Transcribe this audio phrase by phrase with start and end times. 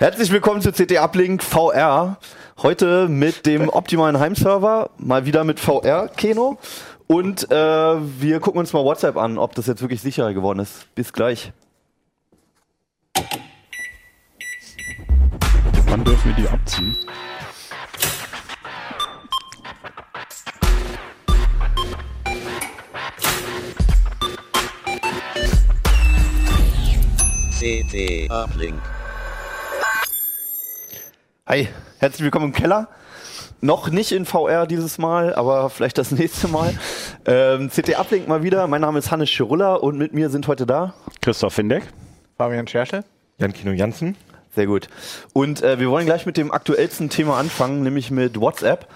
[0.00, 2.16] Herzlich willkommen zu CT Uplink VR.
[2.62, 6.56] Heute mit dem optimalen Heimserver, mal wieder mit VR, Keno.
[7.06, 10.86] Und äh, wir gucken uns mal WhatsApp an, ob das jetzt wirklich sicherer geworden ist.
[10.94, 11.52] Bis gleich.
[15.84, 16.96] Wann dürfen wir die abziehen?
[27.58, 28.80] CT Uplink.
[31.50, 31.66] Hi,
[31.98, 32.86] herzlich willkommen im Keller.
[33.60, 36.72] Noch nicht in VR dieses Mal, aber vielleicht das nächste Mal.
[37.26, 38.68] Ähm, CT Uplink mal wieder.
[38.68, 40.94] Mein Name ist Hannes Schirulla und mit mir sind heute da.
[41.20, 41.82] Christoph Findeck.
[42.38, 43.04] Fabian Scherschel.
[43.38, 44.16] Jan Kino Jansen.
[44.54, 44.88] Sehr gut.
[45.32, 48.86] Und äh, wir wollen gleich mit dem aktuellsten Thema anfangen, nämlich mit WhatsApp.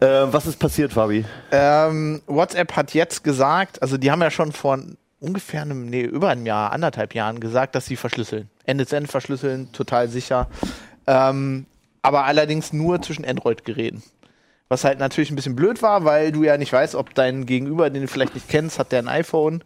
[0.00, 1.26] Äh, was ist passiert, Fabi?
[1.52, 4.78] Ähm, WhatsApp hat jetzt gesagt, also die haben ja schon vor
[5.20, 8.48] ungefähr einem, nee, über einem Jahr, anderthalb Jahren gesagt, dass sie verschlüsseln.
[8.64, 10.48] Ende-zu-Ende verschlüsseln, total sicher.
[11.06, 11.66] Ähm,
[12.08, 14.02] aber allerdings nur zwischen Android-Geräten.
[14.68, 17.90] Was halt natürlich ein bisschen blöd war, weil du ja nicht weißt, ob dein Gegenüber,
[17.90, 19.62] den du vielleicht nicht kennst, hat der ein iPhone.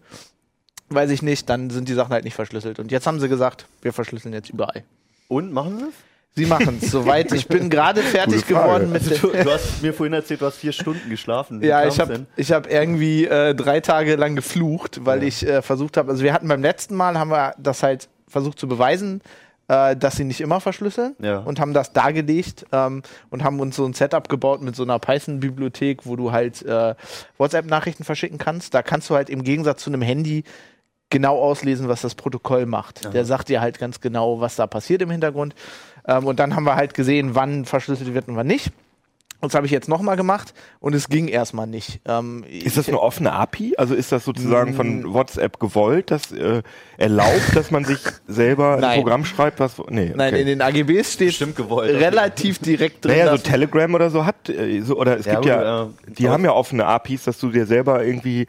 [0.89, 2.81] Weiß ich nicht, dann sind die Sachen halt nicht verschlüsselt.
[2.81, 4.83] Und jetzt haben sie gesagt, wir verschlüsseln jetzt überall.
[5.29, 5.95] Und machen sie es?
[6.34, 7.31] Sie machen es, soweit.
[7.31, 10.73] Ich bin gerade fertig geworden mit Du, du hast mir vorhin erzählt, du hast vier
[10.73, 11.61] Stunden geschlafen.
[11.61, 15.97] Wie Ja, ich habe hab irgendwie äh, drei Tage lang geflucht, weil ich äh, versucht
[15.97, 19.21] habe, also wir hatten beim letzten Mal, haben wir das halt versucht zu beweisen,
[19.73, 21.39] äh, dass sie nicht immer verschlüsseln Ja.
[21.39, 24.98] und haben das dargelegt ähm, und haben uns so ein Setup gebaut mit so einer
[24.98, 26.95] Python-Bibliothek, wo du halt äh,
[27.39, 28.75] WhatsApp-Nachrichten verschicken kannst.
[28.75, 30.45] Da kannst du halt im Gegensatz zu einem Handy
[31.09, 33.12] genau auslesen, was das Protokoll macht.
[33.15, 35.55] Der sagt dir halt ganz genau, was da passiert im Hintergrund.
[36.06, 38.73] Ähm, und dann haben wir halt gesehen, wann verschlüsselt wird und wann nicht.
[39.43, 42.01] Und das habe ich jetzt nochmal gemacht und es ging erstmal nicht.
[42.07, 43.75] Ähm, Ist das ich- eine offene API?
[43.77, 46.62] Also ist das sozusagen von WhatsApp gewollt, das äh,
[46.97, 49.01] erlaubt, dass man sich selber ein Nein.
[49.01, 49.59] Programm schreibt?
[49.59, 50.12] Was, nee, okay.
[50.15, 51.93] Nein, in den AGBs steht Bestimmt gewollt.
[52.01, 53.15] relativ direkt drin.
[53.19, 55.87] naja, so dass- Telegram oder so hat, äh, so, oder es Ja, gibt ja, äh,
[56.06, 58.47] die haben ja offene APIs, dass du dir selber irgendwie,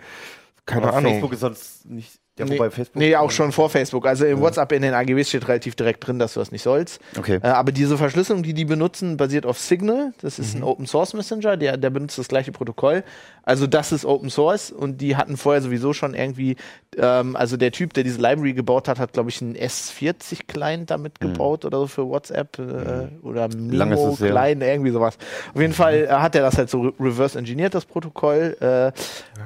[0.68, 1.14] keine Aber Ahnung.
[1.14, 2.20] Facebook ist sonst nicht.
[2.40, 2.96] Ja, Nee, wobei Facebook.
[3.00, 4.08] nee, auch schon vor Facebook.
[4.08, 7.00] Also in WhatsApp in den AGBs steht relativ direkt drin, dass du das nicht sollst.
[7.16, 7.40] Okay.
[7.44, 10.14] Äh, aber diese Verschlüsselung, die die benutzen, basiert auf Signal.
[10.20, 13.04] Das ist ein Open Source Messenger, der, der benutzt das gleiche Protokoll.
[13.44, 16.56] Also das ist Open Source und die hatten vorher sowieso schon irgendwie,
[16.98, 21.20] ähm, also der Typ, der diese Library gebaut hat, hat glaube ich einen S40-Client damit
[21.20, 24.30] gebaut oder so für WhatsApp äh, oder Lang ist es her.
[24.30, 25.18] Mimo-Client, irgendwie sowas.
[25.54, 28.58] Auf jeden Fall äh, hat er das halt so re- reverse engineert, das Protokoll.
[28.60, 28.92] Äh,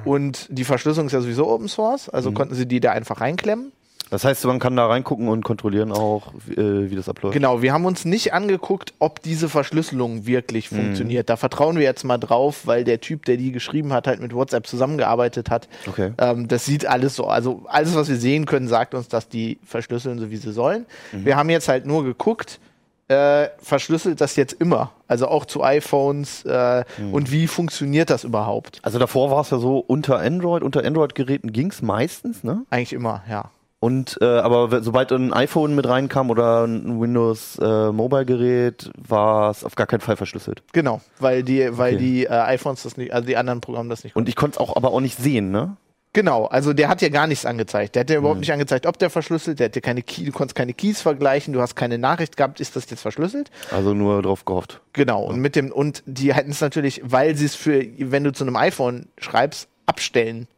[0.08, 3.72] Und die Verschlüsselung ist ja sowieso Open Source, also konnten sie die da einfach reinklemmen.
[4.10, 7.34] Das heißt, man kann da reingucken und kontrollieren auch, äh, wie das abläuft.
[7.34, 11.28] Genau, wir haben uns nicht angeguckt, ob diese Verschlüsselung wirklich funktioniert.
[11.28, 14.34] Da vertrauen wir jetzt mal drauf, weil der Typ, der die geschrieben hat, halt mit
[14.34, 15.68] WhatsApp zusammengearbeitet hat.
[15.86, 16.12] Okay.
[16.16, 19.58] Ähm, das sieht alles so, also alles, was wir sehen können, sagt uns, dass die
[19.62, 20.86] verschlüsseln, so wie sie sollen.
[21.12, 22.60] Wir haben jetzt halt nur geguckt,
[23.08, 28.80] äh, verschlüsselt das jetzt immer, also auch zu iPhones äh, und wie funktioniert das überhaupt?
[28.82, 32.64] Also davor war es ja so, unter Android, unter Android-Geräten ging es meistens, ne?
[32.70, 33.50] Eigentlich immer, ja.
[33.80, 39.62] Und äh, aber sobald ein iPhone mit reinkam oder ein Windows äh, Mobile-Gerät, war es
[39.64, 40.64] auf gar keinen Fall verschlüsselt.
[40.72, 41.96] Genau, weil die, weil Okay.
[42.04, 44.58] die äh, iPhones das nicht, also die anderen Programme das nicht Und ich konnte es
[44.58, 45.76] auch aber auch nicht sehen, ne?
[46.18, 47.94] Genau, also der hat ja gar nichts angezeigt.
[47.94, 48.22] Der hat ja Mhm.
[48.22, 51.00] überhaupt nicht angezeigt, ob der verschlüsselt, der hat ja keine Key, du konntest keine Keys
[51.00, 53.52] vergleichen, du hast keine Nachricht gehabt, ist das jetzt verschlüsselt?
[53.70, 54.80] Also nur drauf gehofft.
[54.94, 58.32] Genau, und mit dem, und die hätten es natürlich, weil sie es für, wenn du
[58.32, 60.48] zu einem iPhone schreibst, abstellen.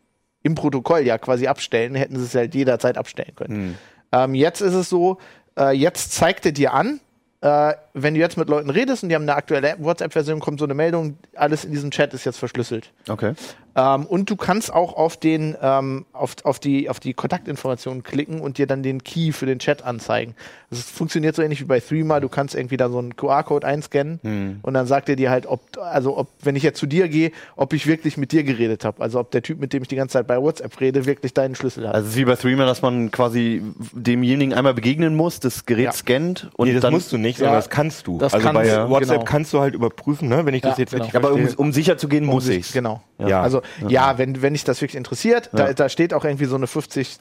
[0.42, 3.76] Im Protokoll ja quasi abstellen, hätten sie es halt jederzeit abstellen können.
[4.12, 5.18] Ähm, jetzt ist es so,
[5.58, 7.00] äh, jetzt zeigt er dir an,
[7.42, 10.64] äh, wenn du jetzt mit Leuten redest und die haben eine aktuelle WhatsApp-Version, kommt so
[10.66, 12.92] eine Meldung, alles in diesem Chat ist jetzt verschlüsselt.
[13.08, 13.32] Okay.
[13.76, 18.40] Ähm, und du kannst auch auf den ähm, auf, auf die auf die Kontaktinformationen klicken
[18.40, 20.34] und dir dann den Key für den Chat anzeigen.
[20.70, 22.20] Das funktioniert so ähnlich wie bei Threema.
[22.20, 25.60] Du kannst irgendwie da so einen QR-Code einscannen und dann sagt er dir halt, ob
[25.80, 29.00] also ob wenn ich jetzt zu dir gehe, ob ich wirklich mit dir geredet habe.
[29.02, 31.54] Also ob der Typ, mit dem ich die ganze Zeit bei WhatsApp rede, wirklich deinen
[31.54, 31.94] Schlüssel hat.
[31.94, 35.84] Also es ist wie bei Threema, dass man quasi demjenigen einmal begegnen muss, das Gerät
[35.86, 35.92] Ja.
[35.92, 38.18] scannt und nee, das dann musst du nicht, sondern Ja, das kannst du.
[38.18, 39.24] das also kannst bei WhatsApp genau.
[39.24, 41.04] kannst du halt überprüfen, ne, wenn ich das Ja, jetzt genau.
[41.04, 42.72] richtig aber um, um sicher zu gehen, muss sich- ich.
[42.72, 43.00] Genau.
[43.18, 43.42] Ja.
[43.76, 46.66] Also ja, wenn, wenn dich das wirklich interessiert, da, da steht auch irgendwie so eine
[46.66, 47.18] 50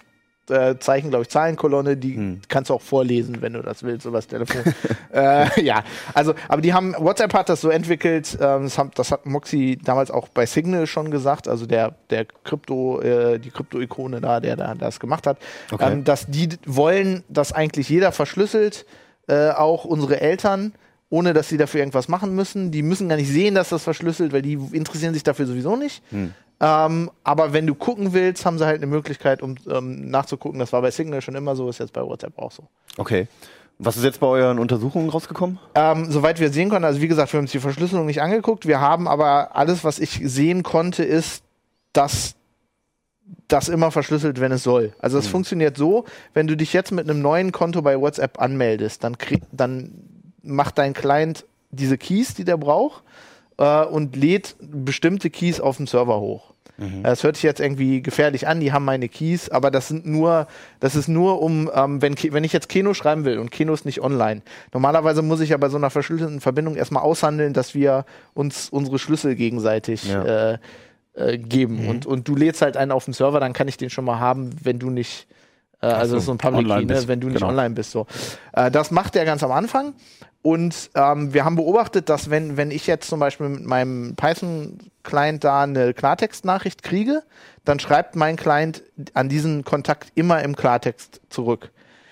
[0.50, 2.42] äh, Zeichen, glaube ich, Zahlenkolonne, die Hm.
[2.48, 4.64] kannst du auch vorlesen, wenn du das willst, das Telefon.
[5.14, 5.84] äh, ja,
[6.14, 9.78] also, aber die haben, WhatsApp hat das so entwickelt, ähm, das, haben, das hat Moxie
[9.78, 14.56] damals auch bei Signal schon gesagt, also der, der Krypto, äh, die Krypto-Ikone da, der
[14.56, 15.38] da das gemacht hat,
[15.72, 15.92] Okay.
[15.92, 18.86] ähm, dass die wollen, dass eigentlich jeder verschlüsselt,
[19.28, 20.74] äh, auch unsere Eltern,
[21.10, 22.72] ohne dass sie dafür irgendwas machen müssen.
[22.72, 26.04] Die müssen gar nicht sehen, dass das verschlüsselt, weil die interessieren sich dafür sowieso nicht.
[26.62, 30.60] Ähm, aber wenn du gucken willst, haben sie halt eine Möglichkeit, um ähm, nachzugucken.
[30.60, 32.64] Das war bei Signal schon immer so, ist jetzt bei WhatsApp auch so.
[32.98, 33.28] Okay.
[33.82, 35.58] Was ist jetzt bei euren Untersuchungen rausgekommen?
[35.74, 38.68] Ähm, soweit wir sehen konnten, also wie gesagt, wir haben uns die Verschlüsselung nicht angeguckt.
[38.68, 41.44] Wir haben aber alles, was ich sehen konnte, ist,
[41.94, 42.36] dass
[43.48, 44.92] das immer verschlüsselt, wenn es soll.
[45.00, 46.04] Also es funktioniert so,
[46.34, 49.92] wenn du dich jetzt mit einem neuen Konto bei WhatsApp anmeldest, dann krieg, dann
[50.44, 53.04] macht dein Client diese Keys, die der braucht,
[53.58, 56.54] äh, und lädt bestimmte Keys auf dem Server hoch.
[57.04, 60.48] Das hört sich jetzt irgendwie gefährlich an, die haben meine Keys, aber das sind nur,
[60.80, 63.84] das ist nur um, ähm, wenn, wenn ich jetzt Keno schreiben will und Keno ist
[63.86, 64.42] nicht online.
[64.74, 68.98] Normalerweise muss ich ja bei so einer verschlüsselten Verbindung erstmal aushandeln, dass wir uns unsere
[68.98, 70.54] Schlüssel gegenseitig Ja.
[70.54, 70.58] äh,
[71.16, 71.90] äh, geben.
[71.90, 74.20] Und, und du lädst halt einen auf dem Server, dann kann ich den schon mal
[74.22, 75.28] haben, wenn du nicht,
[75.82, 77.08] äh, also ist so ein Public Key, ne?
[77.08, 77.50] wenn du nicht Genau.
[77.50, 77.92] online bist.
[77.92, 78.06] So.
[78.54, 79.94] Äh, das macht er ganz am Anfang.
[80.42, 85.44] Und ähm, wir haben beobachtet, dass wenn, wenn ich jetzt zum Beispiel mit meinem Python-Client
[85.44, 87.24] da eine Klartextnachricht kriege,
[87.66, 88.84] dann schreibt mein Client
[89.14, 91.72] an diesen Kontakt immer im Klartext zurück.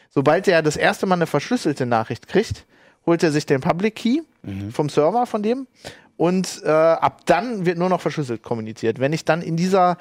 [0.09, 2.65] Sobald er das erste Mal eine verschlüsselte Nachricht kriegt,
[3.05, 4.21] holt er sich den Public Key
[4.71, 5.67] vom Server von dem
[6.17, 8.99] und äh, ab dann wird nur noch verschlüsselt kommuniziert.
[8.99, 9.97] Wenn ich dann in dieser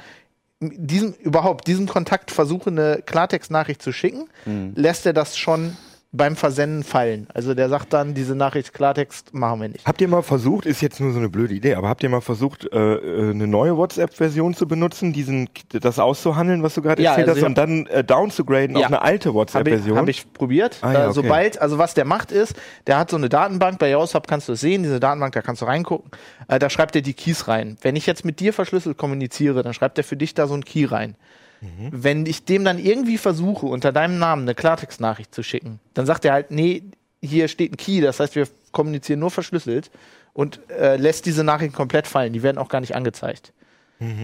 [0.61, 4.29] diesem überhaupt diesem Kontakt versuche eine Klartextnachricht zu schicken,
[4.75, 5.77] lässt er das schon
[6.13, 7.27] beim Versenden fallen.
[7.35, 9.87] Also der sagt dann, diese Nachricht Klartext machen wir nicht.
[9.87, 12.21] Habt ihr mal versucht, ist jetzt nur so eine blöde Idee, aber habt ihr mal
[12.21, 17.11] versucht, äh, äh, eine neue WhatsApp-Version zu benutzen, diesen, das auszuhandeln, was du gerade Ja,
[17.11, 18.87] erzählt also hast, und dann äh, downzugraden Ja.
[18.87, 19.99] auf eine alte Habe ich, WhatsApp-Version?
[19.99, 20.79] hab ich probiert.
[20.81, 21.15] Ah, ja, äh, okay.
[21.15, 22.55] Sobald, also was der macht ist,
[22.87, 25.61] der hat so eine Datenbank, bei JavaScript kannst du es sehen, diese Datenbank, da kannst
[25.61, 26.11] du reingucken,
[26.49, 27.77] äh, da schreibt er die Keys rein.
[27.83, 30.65] Wenn ich jetzt mit dir verschlüsselt kommuniziere, dann schreibt er für dich da so ein
[30.65, 31.17] Key rein.
[31.61, 31.89] Mhm.
[31.91, 36.25] Wenn ich dem dann irgendwie versuche, unter deinem Namen eine Klartextnachricht zu schicken, dann sagt
[36.25, 36.83] er halt, nee,
[37.23, 39.91] hier steht ein Key, das heißt, wir kommunizieren nur verschlüsselt
[40.35, 42.33] und äh, lässt diese Nachrichten komplett fallen.
[42.35, 43.53] Die werden auch gar nicht angezeigt.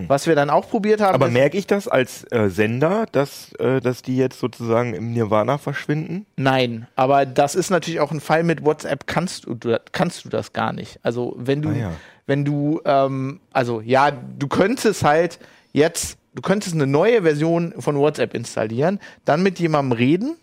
[0.06, 1.22] Was wir dann auch probiert haben, Mhm.
[1.22, 5.56] aber merke ich das als äh, Sender, dass, äh, dass die jetzt sozusagen im Nirvana
[5.56, 6.26] verschwinden?
[6.36, 10.28] Nein, aber das ist natürlich auch ein Fall mit WhatsApp, kannst du, du- kannst du
[10.28, 11.00] das gar nicht.
[11.02, 11.90] Also wenn du, Ah, ja.
[12.26, 15.38] wenn du, ähm, also ja, du könntest halt
[15.72, 20.36] jetzt, du könntest eine neue Version von WhatsApp installieren, dann mit jemandem reden,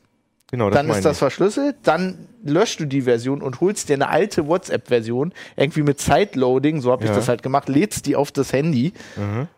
[0.51, 1.19] Genau, dann ist das ich.
[1.19, 6.81] verschlüsselt, dann löschst du die Version und holst dir eine alte WhatsApp-Version, irgendwie mit Sideloading,
[6.81, 7.15] so habe ich Ja.
[7.15, 8.93] das halt gemacht, lädst die auf das Handy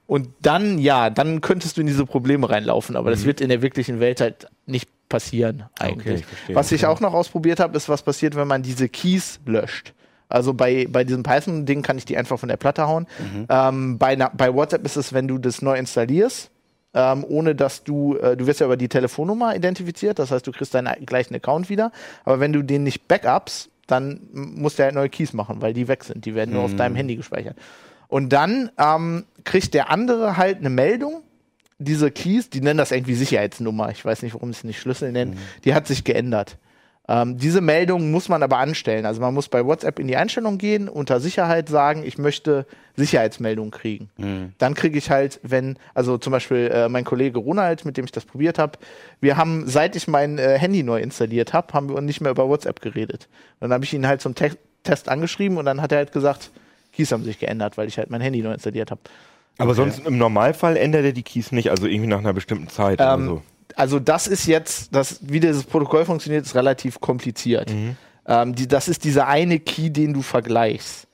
[0.06, 3.62] und dann, ja, dann könntest du in diese Probleme reinlaufen, aber das wird in der
[3.62, 6.22] wirklichen Welt halt nicht passieren eigentlich.
[6.22, 6.56] ich verstehe.
[6.58, 9.94] was ich auch noch ausprobiert habe, ist, was passiert, wenn man diese Keys löscht.
[10.32, 13.08] Also bei, bei diesem Python-Ding kann ich die einfach von der Platte hauen.
[13.50, 16.50] Ähm, bei, na- bei WhatsApp ist es, wenn du das neu installierst,
[16.94, 20.52] ähm, ohne dass du, äh, du wirst ja über die Telefonnummer identifiziert, das heißt, du
[20.52, 21.92] kriegst deinen gleichen Account wieder,
[22.26, 25.88] aber wenn du den nicht backups, dann musst du halt neue Keys machen, weil die
[25.88, 27.56] weg sind, die werden nur auf deinem Handy gespeichert.
[28.08, 31.22] Und dann ähm, kriegt der andere halt eine Meldung,
[31.80, 35.12] diese Keys, die nennen das irgendwie Sicherheitsnummer, ich weiß nicht, warum sie es nicht Schlüssel
[35.12, 36.58] nennen, die hat sich geändert.
[37.12, 39.06] Ähm, diese Meldung muss man aber anstellen.
[39.06, 42.66] Also man muss bei WhatsApp in die Einstellung gehen, unter Sicherheit sagen, ich möchte
[42.96, 44.54] Sicherheitsmeldung kriegen.
[44.58, 48.12] Dann kriege ich halt, wenn, also zum Beispiel äh, mein Kollege Ronald, mit dem ich
[48.12, 48.80] das probiert habe,
[49.20, 52.48] wir haben, seit ich mein äh, Handy neu installiert habe, haben wir nicht mehr über
[52.48, 53.28] WhatsApp geredet.
[53.60, 54.52] Dann habe ich ihn halt zum Te
[54.84, 56.50] Test angeschrieben und dann hat er halt gesagt,
[56.92, 59.02] Keys haben sich geändert, weil ich halt mein Handy neu installiert habe.
[59.60, 63.00] Aber sonst im Normalfall ändert er die Keys nicht, also irgendwie nach einer bestimmten Zeit
[63.00, 63.42] oder Ähm, so.
[63.78, 67.72] Also das ist jetzt, das, wie dieses Protokoll funktioniert, ist relativ kompliziert.
[68.26, 71.08] Ähm, die, das ist dieser eine Key, den du vergleichst.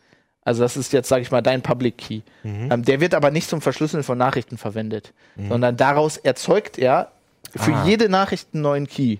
[0.43, 2.21] Also das ist jetzt, sage ich mal, dein Public Key.
[2.43, 5.13] Ähm, der wird aber nicht zum Verschlüsseln von Nachrichten verwendet,
[5.49, 7.11] sondern daraus erzeugt er
[7.55, 7.85] für Ah.
[7.85, 9.17] jede Nachricht einen neuen Key.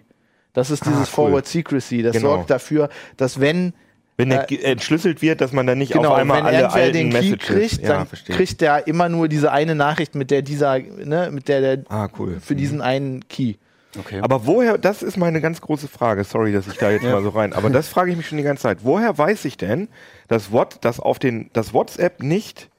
[0.54, 1.06] Das ist dieses cool.
[1.06, 2.02] Forward Secrecy.
[2.02, 2.30] Das Genau.
[2.36, 3.74] sorgt dafür, dass wenn
[4.18, 6.94] Wenn er äh, entschlüsselt wird, dass man dann nicht Genau, auf einmal wenn alle alten
[6.94, 7.48] den Key Messages...
[7.48, 8.36] kriegt, ja, dann verstehe.
[8.36, 12.10] kriegt er immer nur diese eine Nachricht, mit der dieser, ne, mit der der ah,
[12.18, 12.40] cool.
[12.42, 13.56] für diesen einen Key.
[13.98, 14.20] Okay.
[14.22, 17.30] Aber woher, das ist meine ganz große Frage, sorry, dass ich da jetzt mal so
[17.30, 18.80] rein, aber das frage ich mich schon die ganze Zeit.
[18.82, 19.88] Woher weiß ich denn,
[20.28, 22.70] dass, What, dass, auf den, dass WhatsApp nicht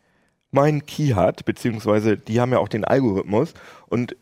[0.51, 3.55] meinen Key hat, beziehungsweise die haben ja auch den Algorithmus
[3.89, 4.17] und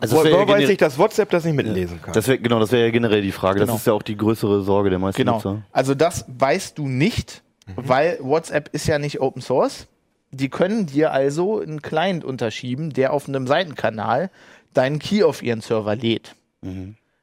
[0.00, 2.12] Also woher weiß ich, dass WhatsApp das nicht mitlesen kann?
[2.12, 3.60] Das wär, genau, das wäre ja generell die Frage.
[3.60, 3.72] Genau.
[3.72, 5.34] Das ist ja auch die größere Sorge der meisten Genau.
[5.34, 5.62] Nutzer.
[5.72, 7.42] Also das weißt du nicht,
[7.76, 9.86] weil WhatsApp ist ja nicht Open Source.
[10.30, 14.30] Die können dir also einen Client unterschieben, der auf einem Seitenkanal
[14.74, 16.34] deinen Key auf ihren Server lädt.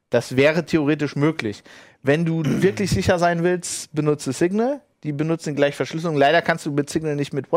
[0.09, 1.63] Das wäre theoretisch möglich.
[2.01, 4.81] Wenn du wirklich sicher sein willst, benutze Signal.
[5.03, 6.15] Die benutzen gleich Verschlüsselung.
[6.15, 7.51] Leider kannst du mit Signal nicht mit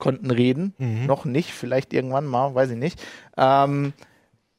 [0.00, 0.74] WhatsApp-Konten reden.
[1.06, 3.00] Noch nicht, vielleicht irgendwann mal, weiß ich nicht.
[3.36, 3.92] Ähm,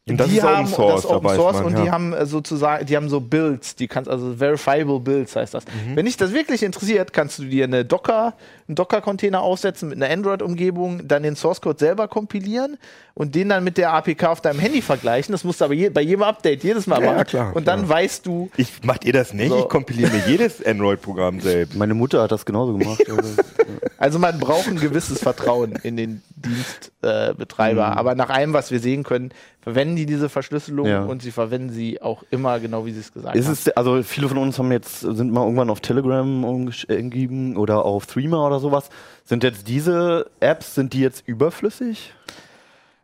[0.09, 1.83] Und das die ist Open haben Source, das Open Source man, und ja.
[1.83, 5.63] die haben äh, sozusagen, die haben so Builds, die kannst also verifiable Builds heißt das.
[5.65, 5.95] Mhm.
[5.95, 8.33] Wenn dich das wirklich interessiert, kannst du dir eine Docker,
[8.67, 12.77] einen Docker-Container aufsetzen mit einer Android-Umgebung, dann den Source Code selber kompilieren
[13.13, 15.33] und den dann mit der APK auf deinem Handy vergleichen.
[15.33, 17.25] Das musst du aber je, bei jedem Update jedes Mal Ja, machen.
[17.27, 17.97] klar, und dann klar.
[17.99, 19.49] weißt du, Ich, macht ihr das nicht?
[19.49, 19.59] So.
[19.59, 21.75] Ich kompiliere mir jedes Android-Programm selbst.
[21.77, 23.03] Meine Mutter hat das genauso gemacht.
[23.07, 23.21] Also,
[23.99, 27.29] Also man braucht ein gewisses Vertrauen in den Dienstbetreiber.
[27.31, 27.97] Äh, Betreiber.
[27.97, 29.31] Aber nach allem, was wir sehen können,
[29.61, 31.03] verwenden die diese Verschlüsselung Ja.
[31.03, 33.53] und sie verwenden sie auch immer genau, wie sie es gesagt ist haben.
[33.53, 37.85] es, also viele von uns haben jetzt, sind mal irgendwann auf Telegram umgesch- eingegeben oder
[37.85, 38.89] auf Threema oder sowas.
[39.23, 42.13] Sind jetzt diese Apps, sind die jetzt überflüssig?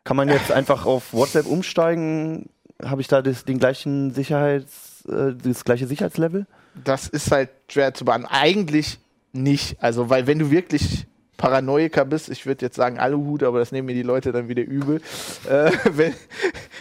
[0.04, 2.50] Kann man jetzt einfach auf WhatsApp umsteigen?
[2.84, 6.46] Habe ich da das, den gleichen Sicherheits, äh, das gleiche Sicherheitslevel?
[6.84, 8.36] Das ist halt schwer zu beantworten.
[8.40, 9.00] Eigentlich
[9.34, 9.78] nicht.
[9.82, 11.06] Also, weil wenn du wirklich
[11.38, 14.64] Paranoiker bist, ich würde jetzt sagen Aluhut, aber das nehmen mir die Leute dann wieder
[14.64, 15.02] übel.
[15.50, 16.14] Äh, wenn,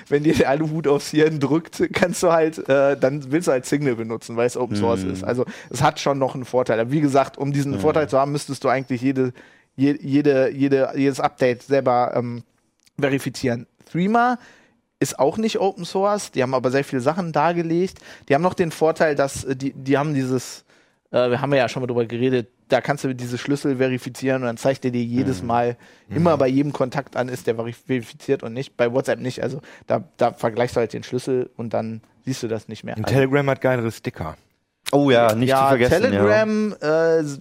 [0.08, 3.66] wenn dir der Aluhut aufs Hirn drückt, kannst du halt, äh, dann willst du halt
[3.66, 5.22] Signal benutzen, weil es Open Source ist.
[5.22, 6.80] Also es hat schon noch einen Vorteil.
[6.80, 9.32] Aber wie gesagt, um diesen Vorteil zu haben, müsstest du eigentlich jede,
[9.76, 12.42] je, jede, jede, jedes Update selber ähm,
[12.98, 13.66] verifizieren.
[13.90, 14.38] Threema
[14.98, 17.98] ist auch nicht Open Source, die haben aber sehr viele Sachen dargelegt.
[18.28, 20.64] Die haben noch den Vorteil, dass äh, die, die haben dieses,
[21.10, 24.46] äh, wir haben ja schon mal drüber geredet, da kannst du diese Schlüssel verifizieren und
[24.46, 25.76] dann zeigt er dir jedes Mal
[26.08, 28.76] immer bei jedem Kontakt an, ist der verif- verifiziert und nicht.
[28.76, 29.42] Bei WhatsApp nicht.
[29.42, 32.96] Also da, da vergleichst du halt den Schlüssel und dann siehst du das nicht mehr.
[32.96, 34.36] Und Also, Telegram hat geilere Sticker.
[34.92, 36.02] Oh ja, nicht ja, zu vergessen.
[36.02, 37.40] Telegram äh, s-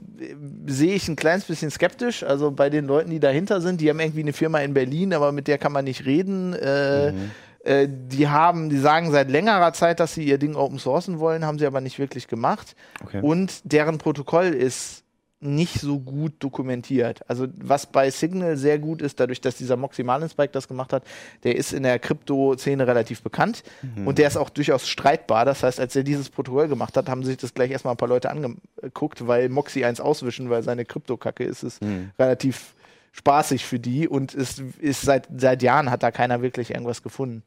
[0.65, 2.23] sehe ich ein kleines bisschen skeptisch.
[2.23, 5.31] Also bei den Leuten, die dahinter sind, die haben irgendwie eine Firma in Berlin, aber
[5.31, 6.53] mit der kann man nicht reden.
[6.53, 7.31] Äh, Mhm.
[7.65, 11.45] Äh, die haben, die sagen seit längerer Zeit, dass sie ihr Ding open sourcen wollen,
[11.45, 12.75] haben sie aber nicht wirklich gemacht.
[13.03, 13.21] Okay.
[13.21, 15.03] Und deren Protokoll ist
[15.39, 17.21] nicht so gut dokumentiert.
[17.27, 21.03] Also was bei Signal sehr gut ist, dadurch, dass dieser Moxie Marlinspike das gemacht hat,
[21.43, 23.63] der ist in der Krypto-Szene relativ bekannt
[24.05, 25.45] und der ist auch durchaus streitbar.
[25.45, 28.09] Das heißt, als er dieses Protokoll gemacht hat, haben sich das gleich erstmal ein paar
[28.09, 31.79] Leute angeguckt, weil Moxie eins auswischen, weil seine Krypto-Kacke ist es
[32.17, 32.73] relativ
[33.15, 37.43] spaßig für die und ist, ist seit, seit Jahren hat da keiner wirklich irgendwas gefunden.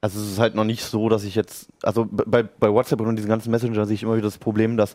[0.00, 3.14] Also es ist halt noch nicht so, dass ich jetzt, also bei, bei WhatsApp und
[3.14, 4.94] diesen ganzen Messenger sehe ich immer wieder das Problem, dass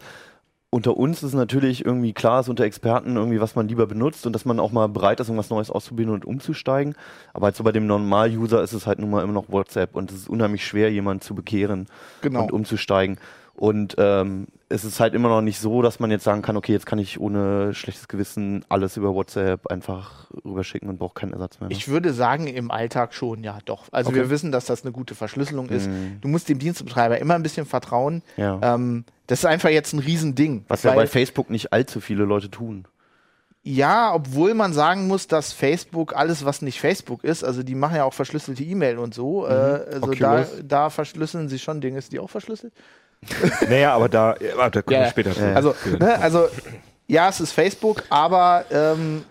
[0.70, 4.34] unter uns ist natürlich irgendwie klar, ist unter Experten irgendwie, was man lieber benutzt und
[4.34, 6.96] dass man auch mal bereit ist, irgendwas Neues auszuprobieren und umzusteigen.
[7.34, 10.12] Aber halt so bei dem Normal-User ist es halt nun mal immer noch WhatsApp und
[10.12, 11.88] es ist unheimlich schwer, jemanden zu bekehren
[12.22, 12.44] Genau.
[12.44, 13.18] und umzusteigen.
[13.54, 16.72] Und ähm, es ist halt immer noch nicht so, dass man jetzt sagen kann, okay,
[16.72, 21.60] jetzt kann ich ohne schlechtes Gewissen alles über WhatsApp einfach rüberschicken und brauche keinen Ersatz
[21.60, 21.70] mehr.
[21.70, 21.76] Ne?
[21.76, 23.86] Ich würde sagen, im Alltag schon, ja, doch.
[23.92, 24.20] Also Okay.
[24.20, 25.88] wir wissen, dass das eine gute Verschlüsselung ist.
[25.88, 26.18] Mhm.
[26.22, 28.24] Du musst dem Dienstbetreiber immer ein bisschen vertrauen.
[28.38, 28.60] Ja.
[28.62, 30.66] Ähm, das ist einfach jetzt ein Riesending.
[30.68, 32.86] was ja bei Facebook nicht allzu viele Leute tun.
[33.64, 37.96] Ja, obwohl man sagen muss, dass Facebook alles, was nicht Facebook ist, also die machen
[37.96, 42.00] ja auch verschlüsselte E-Mail und so, äh, also da, da verschlüsseln sie schon Dinge.
[42.00, 42.74] Ist die auch verschlüsselt?
[43.70, 45.10] Naja, aber da, ja, warte, da kommen Ja, wir ja.
[45.12, 45.56] später zu.
[45.56, 46.48] Also, ne, also
[47.08, 49.24] ja, es ist Facebook, aber ähm,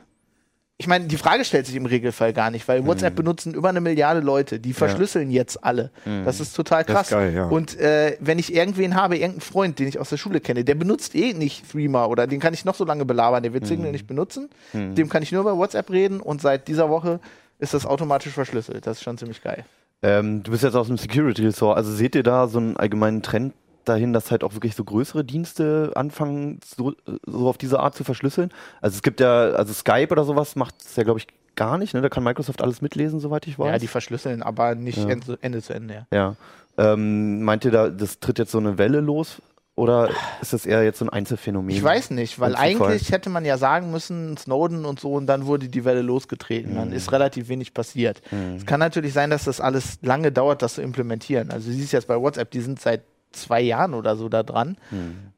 [0.77, 2.73] ich meine, die Frage stellt sich im Regelfall gar nicht, Mhm.
[2.73, 5.91] weil WhatsApp benutzen über eine Milliarde Leute, die verschlüsseln jetzt alle.
[6.25, 7.09] Das ist total krass.
[7.09, 7.47] ist geil, ja.
[7.49, 10.75] Und äh, wenn ich irgendwen habe, irgendeinen Freund, den ich aus der Schule kenne, der
[10.77, 13.69] benutzt eh nicht Threema oder den kann ich noch so lange belabern, der wird Mhm.
[13.69, 14.49] Signal nicht benutzen.
[14.73, 17.21] Dem kann ich nur über WhatsApp reden und seit dieser Woche
[17.59, 18.87] ist das automatisch verschlüsselt.
[18.87, 19.65] Das ist schon ziemlich geil.
[20.03, 21.77] Ähm, du bist jetzt aus dem Security Ressort.
[21.77, 23.53] Also seht ihr da so einen allgemeinen Trend
[23.85, 26.95] dahin, dass halt auch wirklich so größere Dienste anfangen, so,
[27.27, 28.51] so auf diese Art zu verschlüsseln?
[28.81, 31.95] Also es gibt ja, also Skype oder sowas macht es ja, glaube ich, gar nicht.
[31.95, 32.01] Ne?
[32.01, 33.73] Da kann Microsoft alles mitlesen, soweit ich weiß.
[33.73, 35.09] Ja, die verschlüsseln, aber nicht Ja.
[35.11, 36.07] Ende, Ende zu Ende.
[36.11, 36.37] Ja.
[36.79, 36.93] ja.
[36.93, 39.43] Ähm, meint ihr da, das tritt jetzt so eine Welle los?
[39.77, 40.11] Oder
[40.43, 41.71] ist das eher jetzt so ein Einzelfänomen?
[41.71, 45.47] Ich weiß nicht, weil eigentlich hätte man ja sagen müssen, Snowden und so, und dann
[45.47, 46.75] wurde die Welle losgetreten.
[46.75, 48.21] Dann ist relativ wenig passiert.
[48.57, 51.51] Es kann natürlich sein, dass das alles lange dauert, das zu implementieren.
[51.51, 54.77] Also du siehst jetzt bei WhatsApp, die sind seit zwei Jahren oder so da dran.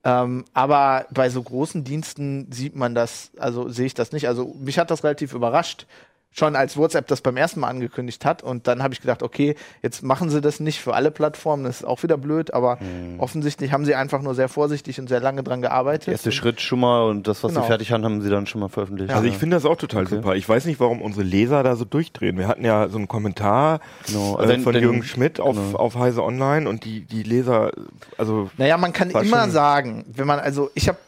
[0.05, 4.29] Ähm, aber bei so großen Diensten sieht man das, also sehe ich das nicht.
[4.29, 5.87] Also mich hat das relativ überrascht.
[6.35, 8.43] Schon als WhatsApp das beim ersten Mal angekündigt hat.
[8.43, 11.81] Und dann habe ich gedacht, okay, jetzt machen sie das nicht für alle Plattformen, das
[11.81, 12.79] ist auch wieder blöd, aber
[13.19, 16.07] offensichtlich haben sie einfach nur sehr vorsichtig und sehr lange dran gearbeitet.
[16.07, 17.63] Der erste Schritt schon mal und das, was Genau.
[17.63, 19.13] sie fertig haben, haben sie dann schon mal veröffentlicht.
[19.13, 20.17] Also ich finde das auch total Okay.
[20.17, 20.35] super.
[20.37, 22.39] Ich weiß nicht, warum unsere Leser da so durchdrehen.
[22.39, 24.37] Wir hatten ja so einen Kommentar Genau.
[24.37, 25.79] äh, Also den- von den- Jürgen Schmidt auf, genau.
[25.79, 27.73] auf Heise Online und die, die Leser,
[28.17, 30.99] also Naja, man kann immer schon- sagen, wenn man, also ich habe,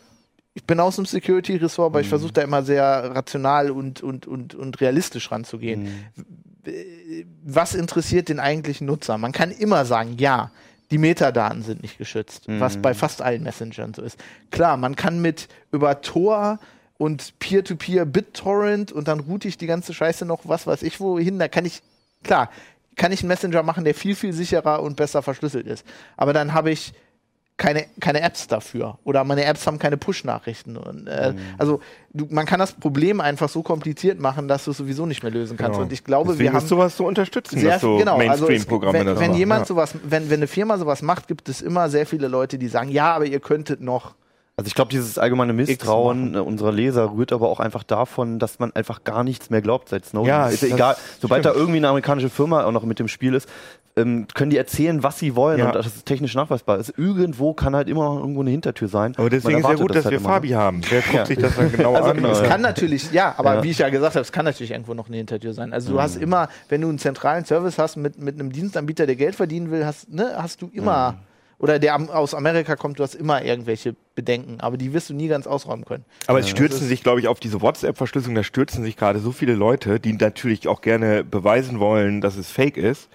[0.54, 2.84] ich bin aus dem Security-Ressort, aber ich versuche da immer sehr
[3.14, 5.88] rational und, und, und, und realistisch ranzugehen.
[6.62, 9.18] W- Was interessiert den eigentlichen Nutzer?
[9.18, 10.50] Man kann immer sagen, ja,
[10.90, 14.18] die Metadaten sind nicht geschützt, was bei fast allen Messengern so ist.
[14.50, 16.61] Klar, man kann mit über Tor
[16.99, 21.40] und Peer-to-Peer BitTorrent und dann route ich die ganze Scheiße noch was weiß ich wohin,
[21.40, 21.82] da kann ich,
[22.23, 22.49] klar,
[22.96, 25.84] kann ich einen Messenger machen, der viel, viel sicherer und besser verschlüsselt ist.
[26.16, 26.92] Aber dann habe ich
[27.56, 28.99] keine, keine Apps dafür.
[29.04, 30.76] Oder meine Apps haben keine Push-Nachrichten.
[31.06, 31.38] Äh, Mhm.
[31.58, 31.80] Also
[32.12, 35.32] du, man kann das Problem einfach so kompliziert machen, dass du es sowieso nicht mehr
[35.32, 35.75] lösen kannst.
[35.75, 35.84] Genau.
[35.84, 38.44] Und ich glaube, Deswegen wir haben ist sowas so unterstützen, sehr dass so genau, also
[38.44, 39.66] es, Mainstream-Programme wenn, wenn jemand ja.
[39.66, 42.90] sowas, wenn, wenn eine Firma sowas macht, gibt es immer sehr viele Leute, die sagen,
[42.90, 44.14] ja, aber ihr könntet noch.
[44.56, 48.73] Also ich glaube, dieses allgemeine Misstrauen unserer Leser rührt aber auch einfach davon, dass man
[48.73, 50.28] einfach gar nichts mehr glaubt seit Snowden.
[50.28, 50.96] Ja, ist egal.
[51.20, 51.56] Sobald stimmt.
[51.56, 53.49] da irgendwie eine amerikanische Firma auch noch mit dem Spiel ist,
[53.97, 55.67] ähm, können die erzählen, was sie wollen Ja.
[55.67, 56.79] und das ist technisch nachweisbar.
[56.79, 56.95] ist.
[56.99, 59.15] Irgendwo kann halt immer noch irgendwo eine Hintertür sein.
[59.17, 60.35] Aber deswegen ist ja erwartet gut, das dass halt wir immer, ne?
[60.35, 60.81] Fabi haben.
[60.91, 61.27] Der guckt Ja.
[61.27, 62.25] sich das dann genau Also an.
[62.25, 62.47] es Ja.
[62.47, 63.63] kann natürlich, ja, aber Ja.
[63.63, 65.73] wie ich ja gesagt habe, es kann natürlich irgendwo noch eine Hintertür sein.
[65.73, 66.01] Also du Mhm.
[66.01, 69.71] hast immer, wenn du einen zentralen Service hast mit, mit einem Dienstanbieter, der Geld verdienen
[69.71, 71.17] will, hast, ne, hast du immer, Mhm.
[71.61, 75.29] oder der aus Amerika kommt, du hast immer irgendwelche Bedenken, aber die wirst du nie
[75.29, 76.05] ganz ausräumen können.
[76.27, 79.55] Aber es stürzen sich, glaube ich, auf diese WhatsApp-Verschlüsselung, da stürzen sich gerade so viele
[79.55, 83.09] Leute, die natürlich auch gerne beweisen wollen, dass es fake ist.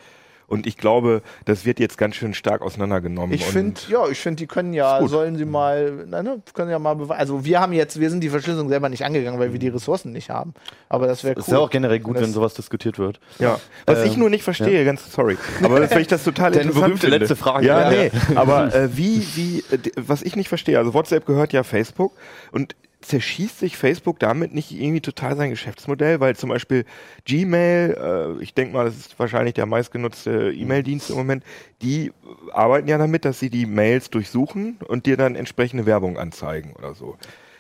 [0.50, 3.34] Und ich glaube, das wird jetzt ganz schön stark auseinandergenommen.
[3.34, 6.96] Ich finde, ja, ich finde, die können ja, sollen sie mal, ne, können ja mal
[6.96, 7.20] beweisen.
[7.20, 10.12] Also wir haben jetzt, wir sind die Verschlüsselung selber nicht angegangen, weil wir die Ressourcen
[10.12, 10.53] nicht haben.
[10.89, 11.39] Aber das wäre cool.
[11.41, 13.20] Ist ja auch generell gut, Das- wenn sowas diskutiert wird.
[13.38, 16.51] Ja, was Ähm, ich nur nicht verstehe, ganz sorry, aber das, weil ich das total
[16.51, 17.18] Deine interessant berühmte finde.
[17.20, 17.68] letzte Frage.
[17.68, 18.03] Ja, Ja.
[18.03, 22.13] nee, aber äh, wie, wie, äh, was ich nicht verstehe, also WhatsApp gehört ja Facebook
[22.51, 26.84] und zerschießt sich Facebook damit nicht irgendwie total sein Geschäftsmodell, weil zum Beispiel
[27.25, 31.44] Gmail, äh, ich denke mal, das ist wahrscheinlich der meistgenutzte E-Mail-Dienst im Moment,
[31.82, 32.12] die
[32.51, 36.94] arbeiten ja damit, dass sie die Mails durchsuchen und dir dann entsprechende Werbung anzeigen oder
[36.94, 37.15] so.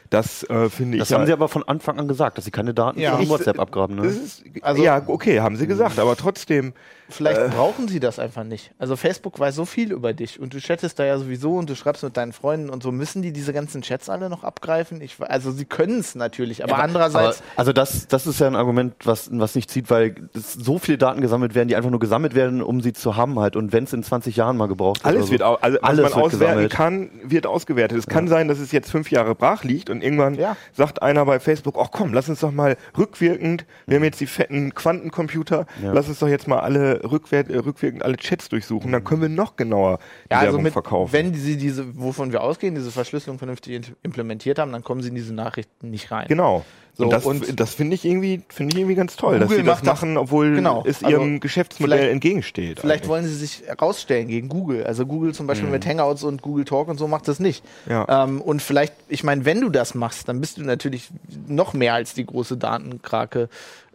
[0.09, 2.51] Das äh, finde ich Das ja, haben sie aber von Anfang an gesagt, dass sie
[2.51, 3.15] keine Daten Ja.
[3.15, 3.95] von WhatsApp abgraben.
[3.97, 4.11] das Ne?
[4.21, 6.73] ist, Also- ja, okay, haben sie gesagt, aber trotzdem,
[7.09, 7.49] Vielleicht Äh.
[7.49, 8.71] brauchen sie das einfach nicht.
[8.77, 11.75] Also Facebook weiß so viel über dich und du chattest da ja sowieso und du
[11.75, 12.91] schreibst mit deinen Freunden und so.
[12.91, 15.01] Müssen die diese ganzen Chats alle noch abgreifen?
[15.01, 17.39] Ich, also sie können es natürlich, aber andererseits...
[17.39, 20.97] Aber, also das, das ist ja ein Argument, was, was nicht zieht, weil so viele
[20.97, 23.55] Daten gesammelt werden, die einfach nur gesammelt werden, um sie zu haben halt.
[23.55, 25.05] Und wenn es in 20 Jahren mal gebraucht wird.
[25.15, 25.31] Alles so.
[25.31, 26.39] wird au also was Alles man wird auswerten
[26.69, 26.71] gesammelt.
[26.71, 27.97] kann, wird ausgewertet.
[27.97, 30.55] Es kann sein, dass es jetzt fünf Jahre brach liegt und irgendwann Ja.
[30.73, 34.27] sagt einer bei Facebook, ach komm, lass uns doch mal rückwirkend, wir haben jetzt die
[34.27, 35.91] fetten Quantencomputer, Ja.
[35.93, 39.29] lass uns doch jetzt mal alle rückwert, äh, rückwirkend alle Chats durchsuchen, dann können wir
[39.29, 41.13] noch genauer die Ja, also Werbung mit, verkaufen.
[41.13, 45.15] wenn sie diese, wovon wir ausgehen, diese Verschlüsselung vernünftig implementiert haben, dann kommen sie in
[45.15, 46.27] diese Nachrichten nicht rein.
[46.27, 46.65] genau.
[46.95, 49.63] So, und das, das finde ich irgendwie, finde ich irgendwie ganz toll, dass Google sie
[49.65, 50.83] das macht das- machen, obwohl genau.
[50.85, 52.79] es Also ihrem Geschäftsmodell vielleicht- entgegensteht.
[52.81, 53.09] Vielleicht eigentlich.
[53.09, 54.83] wollen sie sich herausstellen gegen Google.
[54.85, 57.63] Also Google zum Beispiel mit Hangouts und Google Talk und so macht das nicht.
[57.85, 57.91] Mhm.
[57.91, 58.23] Ja.
[58.25, 61.09] Ähm, und vielleicht, ich meine, wenn du das machst, dann bist du natürlich
[61.47, 63.47] noch mehr als die große Datenkrake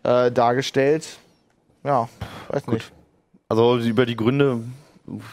[0.02, 1.18] äh, dargestellt.
[1.84, 2.08] Ja,
[2.48, 2.92] weiß nicht.
[3.48, 4.60] Also über die Gründe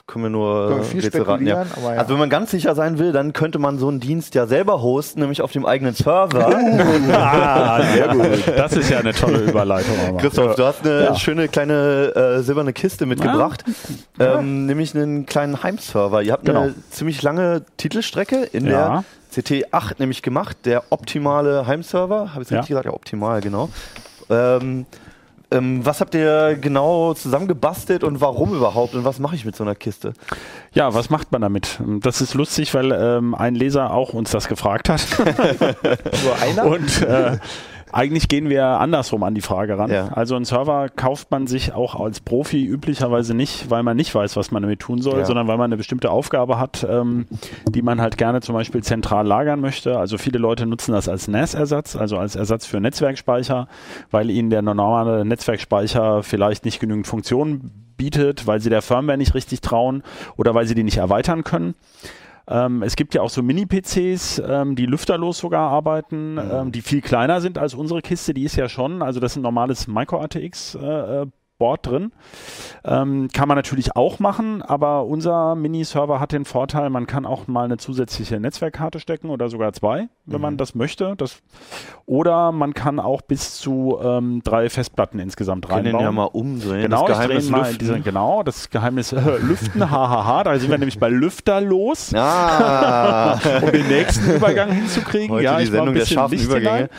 [0.05, 1.99] können wir nur Können wir viel Rätsel raten, spekulieren, aber ja.
[2.01, 4.81] Also wenn man ganz sicher sein will, dann könnte man so einen Dienst ja selber
[4.81, 6.49] hosten, nämlich auf dem eigenen Server.
[7.13, 8.43] Ah, sehr gut.
[8.57, 9.95] Das ist ja eine tolle Überleitung.
[10.09, 10.17] aber.
[10.17, 11.15] Christoph, du hast eine Ja.
[11.15, 13.63] schöne kleine äh, silberne Kiste mitgebracht,
[14.19, 16.21] ähm, nämlich einen kleinen Heimserver.
[16.21, 16.63] Ihr habt Genau.
[16.63, 19.03] eine ziemlich lange Titelstrecke in Ja.
[19.33, 22.33] der CT8 nämlich gemacht, der optimale Heimserver.
[22.33, 22.57] Habe ich Ja.
[22.57, 22.85] richtig gesagt?
[22.87, 23.69] Ja, optimal, genau.
[24.29, 24.85] Ähm,
[25.51, 29.63] ähm, was habt ihr genau zusammengebastelt und warum überhaupt und was mache ich mit so
[29.63, 30.13] einer Kiste?
[30.73, 31.79] Ja, was macht man damit?
[32.01, 35.05] Das ist lustig, weil ähm, ein Leser auch uns das gefragt hat.
[36.23, 36.65] Nur einer?
[36.65, 37.37] Und äh,
[37.93, 39.91] eigentlich gehen wir andersrum an die Frage ran.
[39.91, 40.07] Ja.
[40.09, 44.35] Also einen Server kauft man sich auch als Profi üblicherweise nicht, weil man nicht weiß,
[44.35, 45.25] was man damit tun soll, Ja.
[45.25, 47.25] sondern weil man eine bestimmte Aufgabe hat, ähm,
[47.69, 49.97] die man halt gerne zum Beispiel zentral lagern möchte.
[49.97, 53.67] Also viele Leute nutzen das als NAS-Ersatz, also als Ersatz für Netzwerkspeicher,
[54.09, 59.35] weil ihnen der normale Netzwerkspeicher vielleicht nicht genügend Funktionen bietet, weil sie der Firmware nicht
[59.35, 60.01] richtig trauen
[60.35, 61.75] oder weil sie die nicht erweitern können.
[62.47, 67.01] Ähm, es gibt ja auch so Mini-PCs, ähm, die lüfterlos sogar arbeiten, ähm, die viel
[67.01, 68.33] kleiner sind als unsere Kiste.
[68.33, 70.75] Die ist ja schon, also das ist ein normales Micro-ATX.
[70.75, 71.25] Äh, äh,
[71.61, 72.11] Board drin.
[72.83, 77.47] Ähm, kann man natürlich auch machen, aber unser Mini-Server hat den Vorteil, man kann auch
[77.47, 81.13] mal eine zusätzliche Netzwerkkarte stecken oder sogar zwei, wenn man das möchte.
[81.17, 81.37] Das,
[82.07, 86.03] oder man kann auch bis zu ähm, drei Festplatten insgesamt Können den reinbauen.
[86.05, 86.81] ja mal umdrehen.
[86.81, 87.77] Genau, das Geheimnis Lüften.
[87.77, 93.71] diese, genau, das Geheimnis äh, Lüften, hahaha, da sind wir nämlich bei Lüfterlos, Ah, um
[93.71, 95.29] den nächsten Übergang hinzukriegen.
[95.29, 96.89] heute ja, die ich war ein Sendung der bisschen scharfen Licht Übergänge.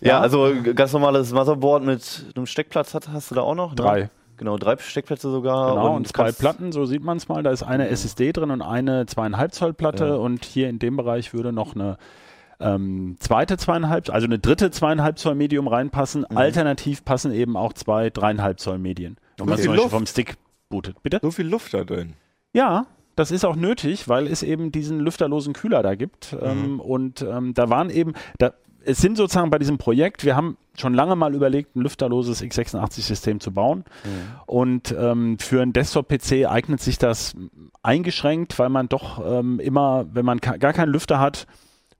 [0.00, 0.20] Ja, Ja.
[0.20, 3.74] also ganz normales Motherboard mit einem Steckplatz hat, hast du da auch noch?
[3.74, 4.10] ne?
[4.36, 5.74] Genau, drei Steckplätze sogar.
[5.74, 7.42] Genau, und, zwei kannst- Platten, so sieht man es mal.
[7.42, 10.14] Da ist eine SSD drin und eine zweieinhalb Zoll Platte Ja.
[10.14, 11.96] und hier in dem Bereich würde noch eine
[12.60, 16.24] ähm, zweite zweieinhalb, also eine dritte zweieinhalb Zoll Medium reinpassen.
[16.30, 16.36] Mhm.
[16.36, 19.16] Alternativ passen eben auch zwei dreieinhalb Zoll Medien.
[19.36, 19.90] Wenn man zum Beispiel Luft.
[19.90, 20.34] vom Stick
[20.68, 21.02] bootet.
[21.02, 21.18] Bitte?
[21.22, 22.14] so viel Luft da drin.
[22.52, 26.34] Ja, das ist auch nötig, weil es eben diesen lüfterlosen Kühler da gibt.
[26.40, 28.52] Ähm, und ähm, da waren eben, da,
[28.84, 33.40] es sind sozusagen bei diesem Projekt, wir haben schon lange mal überlegt, ein lüfterloses x86-System
[33.40, 33.84] zu bauen.
[34.46, 37.34] Und ähm, für einen Desktop-PC eignet sich das
[37.82, 41.46] eingeschränkt, weil man doch ähm, immer, wenn man gar keinen Lüfter hat,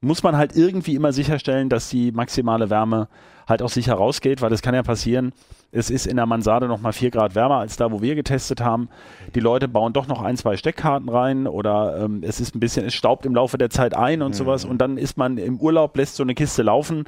[0.00, 3.08] muss man halt irgendwie immer sicherstellen, dass die maximale Wärme
[3.48, 5.32] halt auch sicher rausgeht, weil es kann ja passieren,
[5.72, 8.60] es ist in der Mansarde noch mal 4 Grad wärmer als da, wo wir getestet
[8.60, 8.90] haben.
[9.34, 12.84] Die Leute bauen doch noch ein, zwei Steckkarten rein oder ähm, es ist ein bisschen,
[12.84, 15.96] es staubt im Laufe der Zeit ein und sowas und dann ist man im Urlaub,
[15.96, 17.04] lässt so eine Kiste laufen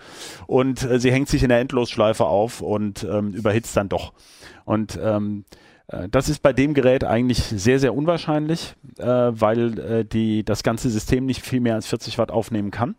[0.47, 4.15] und äh, sie hängt sich in der Endlosschleife auf und ähm, überhitzt dann doch.
[4.65, 5.45] Und ähm,
[5.89, 10.63] äh, das ist bei dem Gerät eigentlich sehr, sehr unwahrscheinlich, äh, weil äh, die, das
[10.63, 12.97] ganze System nicht viel mehr als 40 Watt aufnehmen kann.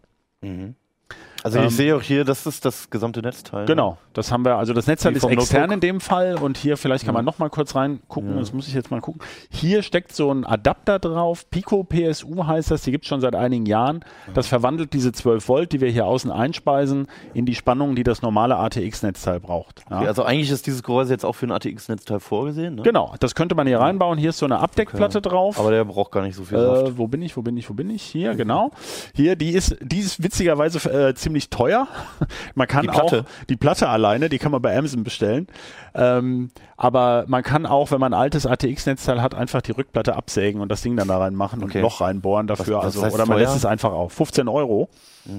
[1.45, 3.67] Also Ähm, ich sehe auch hier, das ist das gesamte Netzteil.
[3.67, 5.73] Genau, das haben wir, also das Netzteil ist extern Notebook?
[5.75, 8.73] in dem Fall und hier, vielleicht kann man noch mal kurz reingucken, das muss ich
[8.73, 9.21] jetzt mal gucken.
[9.51, 13.35] Hier steckt so ein Adapter drauf, Pico PSU heißt das, die gibt es schon seit
[13.35, 14.03] einigen Jahren.
[14.33, 17.05] Das verwandelt diese 12 Volt, die wir hier außen einspeisen,
[17.35, 19.83] in die Spannung, die das normale ATX-Netzteil braucht.
[19.91, 19.97] Ja.
[19.99, 22.81] Okay, also eigentlich ist dieses Gehäuse jetzt auch für ein ATX-Netzteil vorgesehen, ne?
[22.81, 24.17] Genau, das könnte man hier reinbauen.
[24.17, 25.59] Hier ist so eine Abdeckplatte drauf.
[25.59, 26.87] Aber der braucht gar nicht so viel Saft.
[26.87, 28.01] Äh, wo bin ich, wo bin ich, wo bin ich?
[28.01, 28.71] Hier, genau.
[29.13, 31.87] Hier, die ist, die ist witzigerweise äh, ziemlich teuer.
[32.55, 33.21] Man kann Die Platte?
[33.21, 35.47] auch die Platte alleine, die kann man bei Amazon bestellen.
[35.93, 40.59] Ähm, aber man kann auch, wenn man ein altes ATX-Netzteil hat, einfach die Rückplatte absägen
[40.61, 41.77] und das Ding dann da reinmachen und Okay.
[41.79, 42.77] ein Loch reinbohren dafür.
[42.79, 43.45] Was- was also, oder man teuer?
[43.45, 44.11] lässt es einfach auf.
[44.13, 44.89] 15 Euro.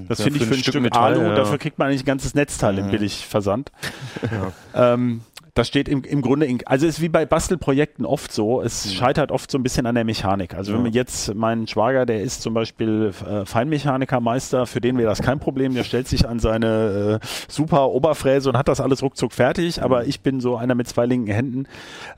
[0.08, 1.22] Das Ja, finde ich für ein Stück Stück, Metall, Alu.
[1.28, 1.34] ja.
[1.34, 3.70] Dafür kriegt man eigentlich ein ganzes Netzteil im Billigversand.
[4.74, 5.20] Ähm,
[5.56, 9.32] das steht im, im Grunde, in, also ist wie bei Bastelprojekten oft so, es scheitert
[9.32, 10.54] oft so ein bisschen an der Mechanik.
[10.54, 15.08] Also wenn man jetzt, mein Schwager, der ist zum Beispiel äh, Feinmechanikermeister, für den wäre
[15.08, 19.02] das kein Problem, der stellt sich an seine äh, super Oberfräse und hat das alles
[19.02, 21.64] ruckzuck fertig, aber ich bin so einer mit zwei linken Händen.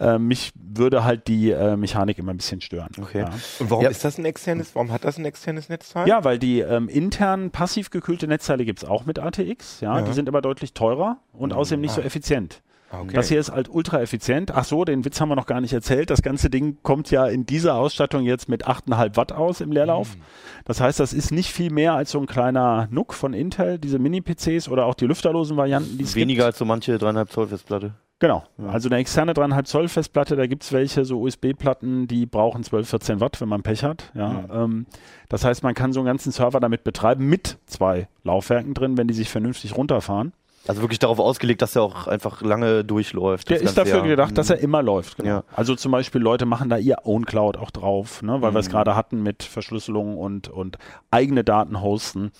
[0.00, 2.90] Äh, mich würde halt die äh, Mechanik immer ein bisschen stören.
[3.00, 3.20] Okay.
[3.20, 3.30] Ja.
[3.60, 3.90] Und warum Ja.
[3.90, 6.08] ist das ein externes, warum hat das ein externes Netzteil?
[6.08, 9.80] Ja, weil die ähm, intern passiv gekühlte Netzteile gibt es auch mit ATX.
[9.80, 10.04] Ja, Ja.
[10.04, 12.62] die sind aber deutlich teurer und außerdem nicht so effizient.
[12.90, 13.14] Okay.
[13.14, 14.50] Das hier ist halt ultra effizient.
[14.54, 16.10] Ach so, den Witz haben wir noch gar nicht erzählt.
[16.10, 20.16] Das ganze Ding kommt ja in dieser Ausstattung jetzt mit 8,5 Watt aus im Leerlauf.
[20.16, 20.22] Mhm.
[20.64, 23.98] Das heißt, das ist nicht viel mehr als so ein kleiner Nook von Intel, diese
[23.98, 26.46] Mini-PCs oder auch die lüfterlosen Varianten, die es Weniger gibt.
[26.46, 27.92] als so manche 3,5 Zoll Festplatte.
[28.20, 28.42] Genau.
[28.66, 33.20] Also eine externe 3,5 Zoll Festplatte, da gibt's welche, so USB-Platten, die brauchen 12, 14
[33.20, 34.10] Watt, wenn man Pech hat.
[34.14, 34.86] Ja, ähm,
[35.28, 39.06] das heißt, man kann so einen ganzen Server damit betreiben, mit zwei Laufwerken drin, wenn
[39.06, 40.32] die sich vernünftig runterfahren.
[40.68, 43.48] Also wirklich darauf ausgelegt, dass er auch einfach lange durchläuft.
[43.50, 44.06] Der ist dafür Jahr.
[44.06, 45.16] gedacht, dass er immer läuft.
[45.16, 45.28] Genau.
[45.28, 45.44] Ja.
[45.56, 48.56] Also zum Beispiel Leute machen da ihr Own Cloud auch drauf, ne, weil wir Mhm.
[48.58, 50.78] es gerade hatten mit Verschlüsselung und, und
[51.10, 52.30] eigene Daten hosten.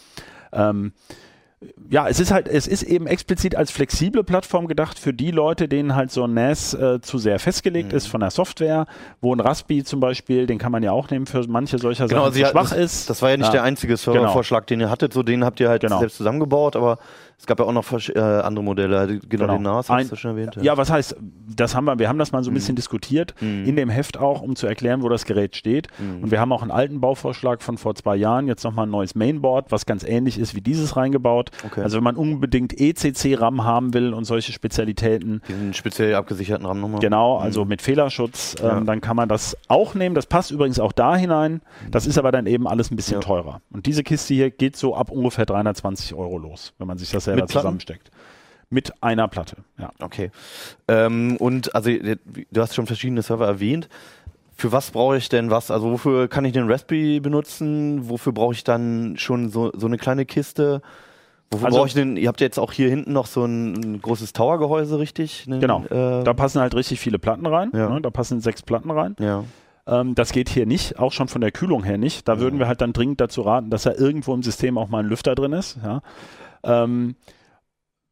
[0.52, 0.92] Ähm,
[1.90, 5.66] ja, es ist halt, es ist eben explizit als flexible Plattform gedacht für die Leute,
[5.66, 7.96] denen halt so ein NAS äh, zu sehr festgelegt Mhm.
[7.96, 8.86] ist von der Software,
[9.20, 12.30] wo ein Raspi zum Beispiel, den kann man ja auch nehmen für manche solcher Genau,
[12.30, 13.10] Sachen, hatten- schwach das, ist.
[13.10, 13.52] Das war ja nicht Ja.
[13.54, 15.12] der einzige Servervorschlag, den ihr hattet.
[15.12, 15.98] So den habt ihr halt Genau.
[15.98, 16.98] selbst zusammengebaut, aber
[17.38, 19.20] es gab ja auch noch äh, andere Modelle.
[19.28, 20.58] Genau, den NAS hast du schon erwähnt.
[20.60, 21.16] Ja, was heißt,
[21.54, 23.64] das haben wir, wir haben das mal so ein bisschen diskutiert Mhm.
[23.64, 25.88] in dem Heft auch, um zu erklären, wo das Gerät steht.
[26.22, 29.14] Und wir haben auch einen alten Bauvorschlag von vor zwei Jahren, jetzt nochmal ein neues
[29.14, 31.50] Mainboard, was ganz ähnlich ist wie dieses reingebaut.
[31.64, 31.82] Okay.
[31.82, 37.00] Also wenn man unbedingt ECC-RAM haben will und solche Spezialitäten, Den speziell abgesicherten RAM nochmal.
[37.00, 38.80] Genau, also mit Fehlerschutz, ähm, Ja.
[38.80, 40.14] dann kann man das auch nehmen.
[40.14, 41.60] Das passt übrigens auch da hinein.
[41.90, 43.20] Das ist aber dann eben alles ein bisschen Ja.
[43.20, 43.60] teurer.
[43.72, 47.27] Und diese Kiste hier geht so ab ungefähr 320 Euro los, wenn man sich das
[47.28, 48.10] selber Mit zusammensteckt.
[48.70, 49.90] Mit einer Platte, ja.
[50.00, 50.30] Okay.
[50.88, 53.88] Ähm, und also du hast schon verschiedene Server erwähnt.
[54.54, 55.70] Für was brauche ich denn was?
[55.70, 58.08] Also wofür kann ich den Raspberry benutzen?
[58.10, 60.82] Wofür brauche ich dann schon so, so eine kleine Kiste?
[61.50, 62.16] Wofür Also- brauche ich denn?
[62.18, 65.46] Ihr habt ja jetzt auch hier hinten noch so ein, ein großes Tower-Gehäuse, richtig?
[65.48, 65.84] Ein, Genau.
[65.86, 67.70] Äh, Da passen halt richtig viele Platten rein.
[67.72, 67.88] Ja.
[67.88, 68.00] Ne?
[68.02, 69.16] Da passen sechs Platten rein.
[69.18, 69.44] ja.
[69.86, 72.28] Ähm, das geht hier nicht, auch schon von der Kühlung her nicht.
[72.28, 74.98] Da würden wir halt dann dringend dazu raten, dass da irgendwo im System auch mal
[75.02, 75.78] ein Lüfter drin ist.
[75.82, 76.02] Ja.
[76.64, 77.16] Ähm,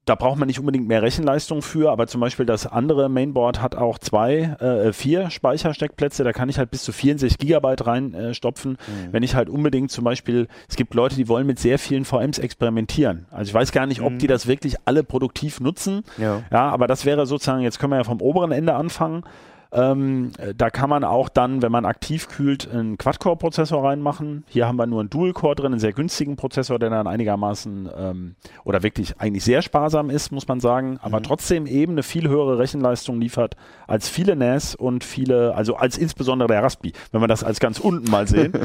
[0.07, 3.75] da braucht man nicht unbedingt mehr Rechenleistung für, aber zum Beispiel das andere Mainboard hat
[3.75, 6.23] auch zwei, äh, vier Speichersteckplätze.
[6.23, 8.31] Da kann ich halt bis zu 64 Gigabyte reinstopfen.
[8.31, 8.79] Äh, stopfen.
[9.11, 12.39] Wenn ich halt unbedingt zum Beispiel, es gibt Leute, die wollen mit sehr vielen VMs
[12.39, 13.27] experimentieren.
[13.33, 16.05] Also ich weiß gar nicht, ob die das wirklich alle produktiv nutzen.
[16.19, 16.45] Ja.
[16.53, 19.25] Ja, aber das wäre sozusagen, jetzt können wir ja vom oberen Ende anfangen.
[19.73, 24.45] Ähm, äh, da kann man auch dann, wenn man aktiv kühlt, einen Quad-Core-Prozessor reinmachen.
[24.49, 28.37] Hier haben wir nur einen Dual-Core drin, einen sehr günstigen Prozessor, der dann einigermaßen ähm,
[28.65, 32.59] oder wirklich eigentlich sehr sparsam ist, muss man sagen, aber trotzdem eben eine viel höhere
[32.59, 37.45] Rechenleistung liefert als viele NAS und viele, also als insbesondere der Raspi, wenn wir das
[37.45, 38.53] als ganz unten mal sehen.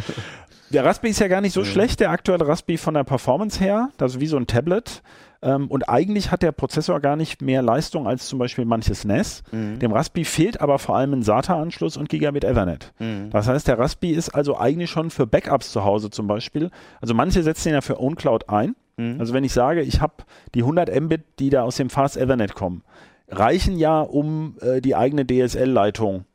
[0.72, 3.90] Der Raspi ist ja gar nicht so schlecht, der aktuelle Raspi von der Performance her,
[3.98, 5.02] das ist wie so ein Tablet.
[5.44, 9.44] Ähm, und eigentlich hat der Prozessor gar nicht mehr Leistung als zum Beispiel manches NAS.
[9.80, 12.94] Dem Raspi fehlt aber vor allem ein SATA-Anschluss und Gigabit Ethernet.
[13.32, 16.70] Das heißt, der Raspi ist also eigentlich schon für Backups zu Hause zum Beispiel.
[17.02, 18.76] Also manche setzen ihn ja für OwnCloud ein.
[19.20, 20.14] Also wenn ich sage, ich habe
[20.54, 22.84] die 100 Mbit, die da aus dem Fast Ethernet kommen,
[23.30, 26.26] reichen ja, um äh, die eigene DSL-Leitung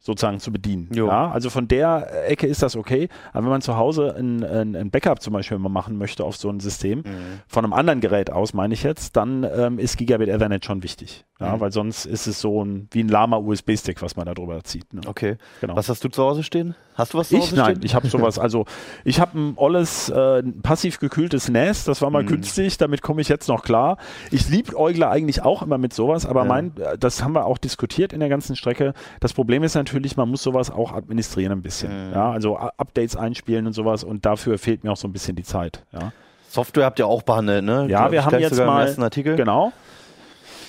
[0.00, 0.88] sozusagen zu bedienen.
[0.92, 1.08] Jo.
[1.08, 3.08] Ja, also von der Ecke ist das okay.
[3.32, 6.36] Aber wenn man zu Hause ein, ein, ein Backup zum Beispiel mal machen möchte auf
[6.36, 7.02] so ein System,
[7.46, 11.24] von einem anderen Gerät aus, meine ich jetzt, dann ähm, ist Gigabit Ethernet schon wichtig.
[11.40, 14.64] Ja, weil sonst ist es so ein, wie ein Lama USB-Stick, was man da drüber
[14.64, 14.92] zieht.
[14.92, 15.02] Ne?
[15.06, 15.36] Okay.
[15.60, 15.76] Genau.
[15.76, 16.74] Was hast du zu Hause stehen?
[16.96, 17.84] Hast du was zu Ich Hause nein, stehen?
[17.84, 18.38] ich habe sowas.
[18.48, 18.64] Also
[19.04, 21.84] ich habe ein olles äh, passiv gekühltes NAS.
[21.84, 22.28] Das war mal Mhm.
[22.28, 22.76] günstig.
[22.78, 23.98] Damit komme ich jetzt noch klar.
[24.32, 26.46] Ich liebäugle eigentlich auch immer mit sowas, aber Ja.
[26.48, 28.92] mein, äh, das haben wir auch diskutiert in der ganzen Strecke.
[29.20, 32.08] Das Problem ist natürlich, man muss sowas auch administrieren ein bisschen.
[32.08, 32.14] Mhm.
[32.14, 34.04] Ja, also Updates einspielen und sowas.
[34.04, 35.84] Und dafür fehlt mir auch so ein bisschen die Zeit.
[35.92, 36.12] Ja,
[36.48, 37.86] Software habt ihr auch behandelt, ne?
[37.88, 39.36] ja Glaub wir haben jetzt mal ersten Artikel.
[39.36, 39.72] genau.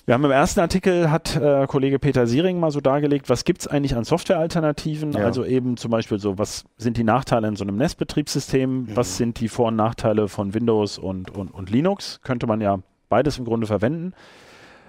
[0.06, 3.62] Wir haben im ersten Artikel hat äh, Kollege Peter Siering mal so dargelegt, was gibt
[3.62, 5.12] es eigentlich an Softwarealternativen?
[5.12, 5.24] Ja.
[5.24, 8.88] Also eben zum Beispiel so, was sind die Nachteile in so einem NES-Betriebssystem?
[8.96, 12.22] Was sind die Vor- und Nachteile von Windows und, und, und Linux?
[12.24, 12.80] Könnte man ja
[13.10, 14.14] beides im Grunde verwenden.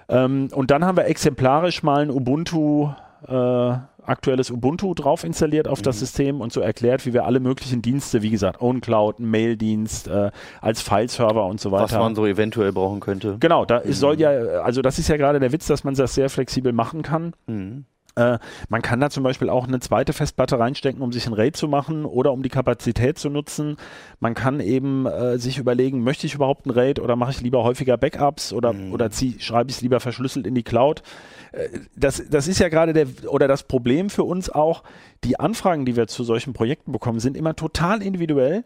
[0.09, 2.89] Ähm, und dann haben wir exemplarisch mal ein Ubuntu,
[3.27, 3.73] äh,
[4.05, 8.21] aktuelles Ubuntu drauf installiert auf das System und so erklärt, wie wir alle möglichen Dienste,
[8.21, 11.83] wie gesagt, OwnCloud, Maildienst, äh, als Fileserver und so weiter.
[11.83, 13.37] Was man so eventuell brauchen könnte.
[13.39, 14.29] Genau, da ist- soll ja,
[14.61, 17.33] also das ist ja gerade der Witz, dass man das sehr flexibel machen kann.
[17.47, 17.85] Mhm.
[18.17, 21.55] Äh, man kann da zum Beispiel auch eine zweite Festplatte reinstecken, um sich ein RAID
[21.55, 23.77] zu machen oder um die Kapazität zu nutzen.
[24.19, 27.63] Man kann eben äh, sich überlegen, möchte ich überhaupt ein RAID oder mache ich lieber
[27.63, 31.03] häufiger Backups oder, oder zieh, schreibe ich es lieber verschlüsselt in die Cloud.
[31.51, 34.83] Äh, das, das ist ja gerade der, oder das Problem für uns auch,
[35.23, 38.63] die Anfragen, die wir zu solchen Projekten bekommen, sind immer total individuell.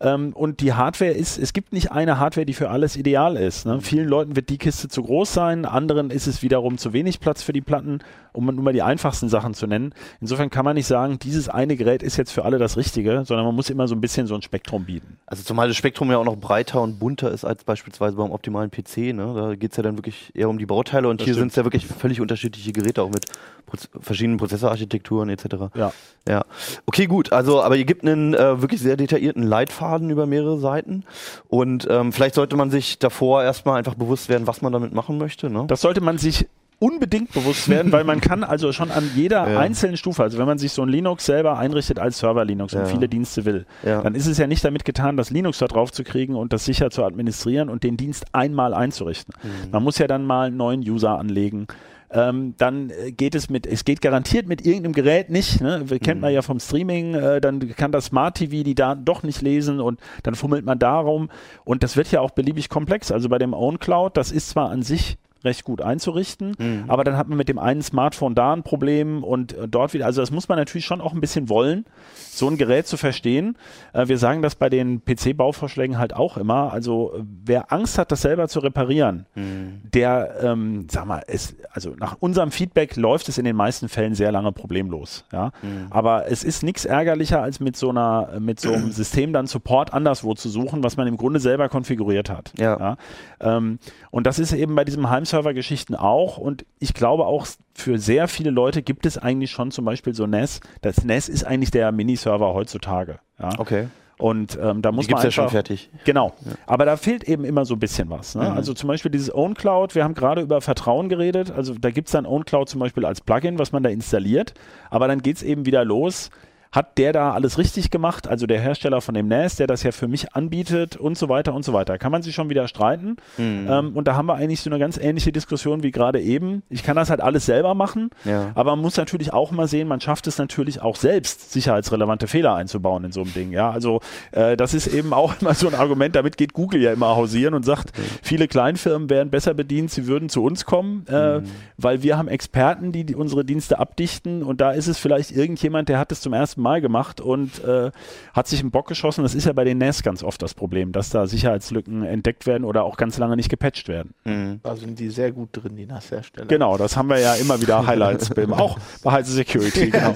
[0.00, 3.66] Ähm, und die Hardware ist, es gibt nicht eine Hardware, die für alles ideal ist.
[3.66, 3.80] Ne?
[3.80, 7.42] Vielen Leuten wird die Kiste zu groß sein, anderen ist es wiederum zu wenig Platz
[7.42, 8.00] für die Platten,
[8.32, 9.94] um nur mal die einfachsten Sachen zu nennen.
[10.20, 13.46] Insofern kann man nicht sagen, dieses eine Gerät ist jetzt für alle das Richtige, sondern
[13.46, 15.18] man muss immer so ein bisschen so ein Spektrum bieten.
[15.26, 18.70] Also zumal das Spektrum ja auch noch breiter und bunter ist als beispielsweise beim optimalen
[18.70, 19.14] PC.
[19.14, 19.32] Ne?
[19.34, 21.56] Da geht es ja dann wirklich eher um die Bauteile und Das hier sind es
[21.56, 23.26] ja wirklich völlig unterschiedliche Geräte, auch mit
[23.66, 25.46] Proz verschiedenen Prozessorarchitekturen etc.
[25.74, 25.92] Ja.
[26.28, 26.44] Ja.
[26.86, 27.32] Okay, gut.
[27.32, 31.04] Also, aber ihr gibt einen äh, wirklich sehr detaillierten Leitfaden über mehrere Seiten.
[31.48, 35.18] Und ähm, vielleicht sollte man sich davor erstmal einfach bewusst werden, was man damit machen
[35.18, 35.50] möchte.
[35.50, 35.64] Ne?
[35.68, 36.46] Das sollte man sich
[36.78, 39.58] unbedingt bewusst werden, weil man kann also schon an jeder Ja.
[39.58, 42.80] einzelnen Stufe, also wenn man sich so ein Linux selber einrichtet als Server Linux und
[42.80, 42.86] Ja.
[42.86, 44.02] viele Dienste will, Ja.
[44.02, 46.64] dann ist es ja nicht damit getan, das Linux da drauf zu kriegen und das
[46.64, 49.34] sicher zu administrieren und den Dienst einmal einzurichten.
[49.42, 49.70] Mhm.
[49.70, 51.66] Man muss ja dann mal einen neuen User anlegen.
[52.08, 55.82] Ähm, dann äh, geht es mit, es geht garantiert mit irgendeinem Gerät nicht, ne?
[55.86, 56.20] Wir kennt Mhm.
[56.20, 59.80] man ja vom Streaming, äh, dann kann das Smart TV die Daten doch nicht lesen
[59.80, 61.30] und dann fummelt man darum
[61.64, 63.10] und das wird ja auch beliebig komplex.
[63.10, 66.84] Also bei dem OwnCloud, das ist zwar an sich recht gut einzurichten, Mhm.
[66.88, 70.04] aber dann hat man mit dem einen Smartphone da ein Problem und äh, dort wieder,
[70.06, 71.86] also das muss man natürlich schon auch ein bisschen wollen,
[72.30, 73.56] so ein Gerät zu verstehen.
[73.94, 78.12] Äh, wir sagen das bei den PC-Bauvorschlägen halt auch immer, also äh, wer Angst hat,
[78.12, 79.80] das selber zu reparieren, Mhm.
[79.94, 84.14] der, ähm, sag mal, es, also nach unserem Feedback läuft es in den meisten Fällen
[84.14, 85.24] sehr lange problemlos.
[85.32, 85.52] Ja?
[85.62, 85.86] Mhm.
[85.90, 89.92] Aber es ist nichts ärgerlicher, als mit so einer, mit so einem System dann Support
[89.94, 92.52] anderswo zu suchen, was man im Grunde selber konfiguriert hat.
[92.58, 92.96] Ja.
[93.40, 93.78] Ähm,
[94.10, 96.38] und das ist eben bei diesem Heimserver-Geschichten auch.
[96.38, 100.26] Und ich glaube auch für sehr viele Leute gibt es eigentlich schon zum Beispiel so
[100.26, 100.60] NAS.
[100.82, 103.18] Das NAS ist eigentlich der Miniserver heutzutage.
[103.38, 103.50] Ja?
[103.58, 103.88] Okay.
[104.18, 105.90] Und ähm, da muss Die gibt's man ja schon fertig.
[106.04, 106.32] Genau.
[106.66, 108.34] Aber da fehlt eben immer so ein bisschen was.
[108.34, 108.50] Ne?
[108.50, 111.50] Also zum Beispiel dieses OwnCloud, wir haben gerade über Vertrauen geredet.
[111.50, 114.54] Also da gibt es dann OwnCloud zum Beispiel als Plugin, was man da installiert.
[114.88, 116.30] Aber dann geht es eben wieder los.
[116.76, 118.28] Hat der da alles richtig gemacht?
[118.28, 121.54] Also der Hersteller von dem NAS, der das ja für mich anbietet und so weiter
[121.54, 121.96] und so weiter.
[121.96, 123.16] Kann man sich schon wieder streiten.
[123.38, 126.62] Ähm, und da haben wir eigentlich so eine ganz ähnliche Diskussion wie gerade eben.
[126.68, 128.50] Ich kann das halt alles selber machen, Ja.
[128.54, 132.54] aber man muss natürlich auch mal sehen, man schafft es natürlich auch selbst, sicherheitsrelevante Fehler
[132.54, 133.52] einzubauen in so einem Ding.
[133.52, 134.00] Ja, also
[134.32, 137.54] äh, das ist eben auch immer so ein Argument, damit geht Google ja immer hausieren
[137.54, 141.40] und sagt, viele Kleinfirmen wären besser bedient, sie würden zu uns kommen, äh,
[141.78, 145.88] weil wir haben Experten, die, die unsere Dienste abdichten und da ist es vielleicht irgendjemand,
[145.88, 147.90] der hat es zum ersten Mal gemacht und äh,
[148.34, 149.22] hat sich einen Bock geschossen.
[149.22, 152.64] Das ist ja bei den NAS ganz oft das Problem, dass da Sicherheitslücken entdeckt werden
[152.64, 154.14] oder auch ganz lange nicht gepatcht werden.
[154.24, 154.60] Mhm.
[154.62, 156.46] Da sind die sehr gut drin, die NAS-Hersteller.
[156.46, 160.14] Genau, das haben wir ja immer wieder Highlights, beim- auch bei Heise Security, genau.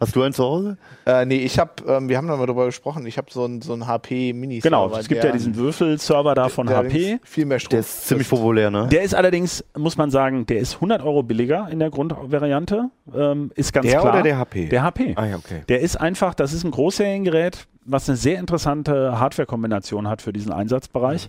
[0.00, 0.76] Hast du einen zu Hause?
[1.06, 3.62] Äh, nee, ich habe, ähm, wir haben da mal drüber gesprochen, ich habe so einen
[3.62, 4.58] so einen HP Mini.
[4.58, 7.20] Genau, es gibt ja diesen Würfelserver da von HP.
[7.22, 7.70] Viel mehr Strom.
[7.70, 8.88] Der ist ziemlich populär, ne?
[8.90, 12.90] Der ist allerdings, muss man sagen, der ist 100 Euro billiger in der Grundvariante.
[13.14, 14.14] Ähm, ist ganz Der klar.
[14.14, 14.66] oder der HP?
[14.68, 15.13] Der HP.
[15.16, 15.62] Ah ja, okay.
[15.68, 20.52] Der ist einfach, das ist ein Großseriengerät, was eine sehr interessante Hardware-Kombination hat für diesen
[20.52, 21.28] Einsatzbereich.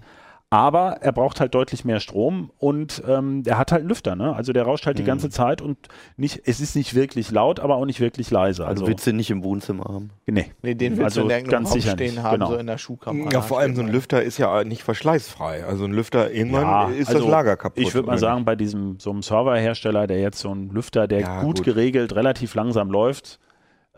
[0.51, 4.35] aber er braucht halt deutlich mehr Strom und ähm, der hat halt einen Lüfter, ne?
[4.35, 5.75] Also der rauscht halt die ganze Zeit und
[6.17, 8.61] nicht, es ist nicht wirklich laut, aber auch nicht wirklich leise.
[8.63, 10.11] Also Also, willst du den nicht im Wohnzimmer haben?
[10.27, 10.51] nee.
[10.61, 12.51] Nee, den willst Also du in ganz sicher stehen nicht, haben, genau.
[12.51, 13.31] so in der Schuhkammer.
[13.33, 15.65] Ja, vor allem so ein Lüfter ist ja nicht verschleißfrei.
[15.65, 17.83] Also ein Lüfter, irgendwann Ja, ist also das Lager kaputt.
[17.83, 21.21] Ich würde mal sagen, bei diesem so einem Serverhersteller, der jetzt so einen Lüfter, der
[21.21, 21.65] Ja, gut, gut.
[21.65, 23.39] geregelt, relativ langsam läuft,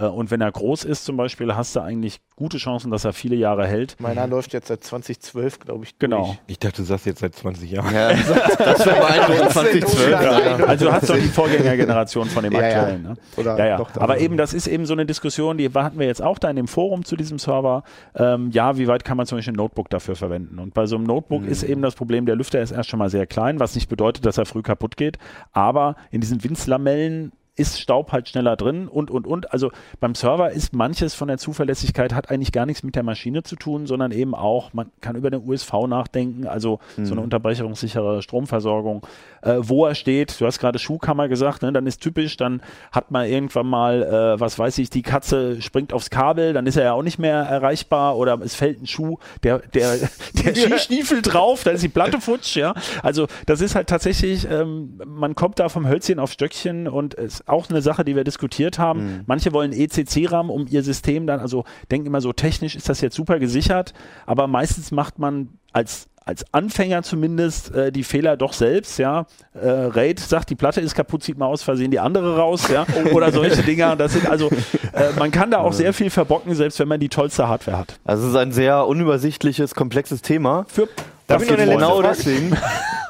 [0.05, 3.36] und wenn er groß ist zum Beispiel, hast du eigentlich gute Chancen, dass er viele
[3.36, 3.95] Jahre hält.
[3.99, 6.25] Meiner läuft jetzt seit 2012, glaube ich, Genau.
[6.25, 6.38] durch.
[6.47, 7.93] Ich dachte, du sagst jetzt seit 20 Jahren.
[7.93, 8.10] Ja,
[8.60, 10.10] das wäre beeindruckend 2012.
[10.12, 10.19] Ja.
[10.67, 13.01] Also du hast doch die Vorgängergeneration von dem Ja, aktuellen.
[13.03, 13.13] Ne?
[13.38, 13.77] Oder ja, ja.
[13.77, 16.38] doch, Aber also- eben, das ist eben so eine Diskussion, die hatten wir jetzt auch
[16.38, 17.83] da in dem Forum zu diesem Server.
[18.15, 20.60] Ähm, ja, wie weit kann man zum Beispiel ein Notebook dafür verwenden?
[20.60, 23.10] Und bei so einem Notebook ist eben das Problem, der Lüfter ist erst schon mal
[23.10, 25.17] sehr klein, was nicht bedeutet, dass er früh kaputt geht.
[25.53, 29.52] Aber in diesen Winzlamellen ist Staub halt schneller drin und, und, und.
[29.52, 33.43] Also beim Server ist manches von der Zuverlässigkeit hat eigentlich gar nichts mit der Maschine
[33.43, 38.22] zu tun, sondern eben auch, man kann über den USV nachdenken, also so eine unterbrechungssichere
[38.22, 39.06] Stromversorgung,
[39.41, 40.39] äh, wo er steht.
[40.39, 41.74] Du hast gerade Schuhkammer gesagt, ne?
[41.74, 45.93] dann ist typisch, dann hat man irgendwann mal, äh, was weiß ich, die Katze springt
[45.93, 49.17] aufs Kabel, dann ist er ja auch nicht mehr erreichbar oder es fällt ein Schuh,
[49.43, 49.98] der, der,
[50.46, 52.76] der Skistiefel drauf, dann ist die Platte futsch, ja.
[53.02, 57.46] Also das ist halt tatsächlich, ähm, man kommt da vom Hölzchen auf Stöckchen und ist
[57.47, 59.23] auch eine Sache, die wir diskutiert haben.
[59.25, 63.15] Manche wollen ECC-RAM, um ihr System dann, also denken immer so, technisch ist das jetzt
[63.15, 63.93] super gesichert,
[64.25, 69.27] aber meistens macht man als als Anfänger zumindest äh, die Fehler doch selbst, ja.
[69.53, 72.86] Äh, Raid sagt, die Platte ist kaputt, zieht mal aus Versehen die andere raus, ja.
[73.13, 73.95] Oder solche Dinger.
[73.95, 74.49] Das sind also,
[74.91, 77.97] äh, man kann da auch sehr viel verbocken, selbst wenn man die tollste Hardware hat.
[78.03, 80.65] Also es ist ein sehr unübersichtliches, komplexes Thema.
[80.67, 80.89] Für
[81.27, 82.57] Darf ich noch eine genau deswegen.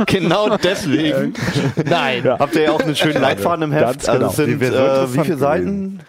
[0.06, 1.34] genau deswegen.
[1.86, 2.24] Nein.
[2.28, 4.10] Habt ihr ja auch einen schönen Leitfaden im Heft.
[4.10, 4.30] Also genau.
[4.30, 6.00] es sind äh, wie viele Seiten?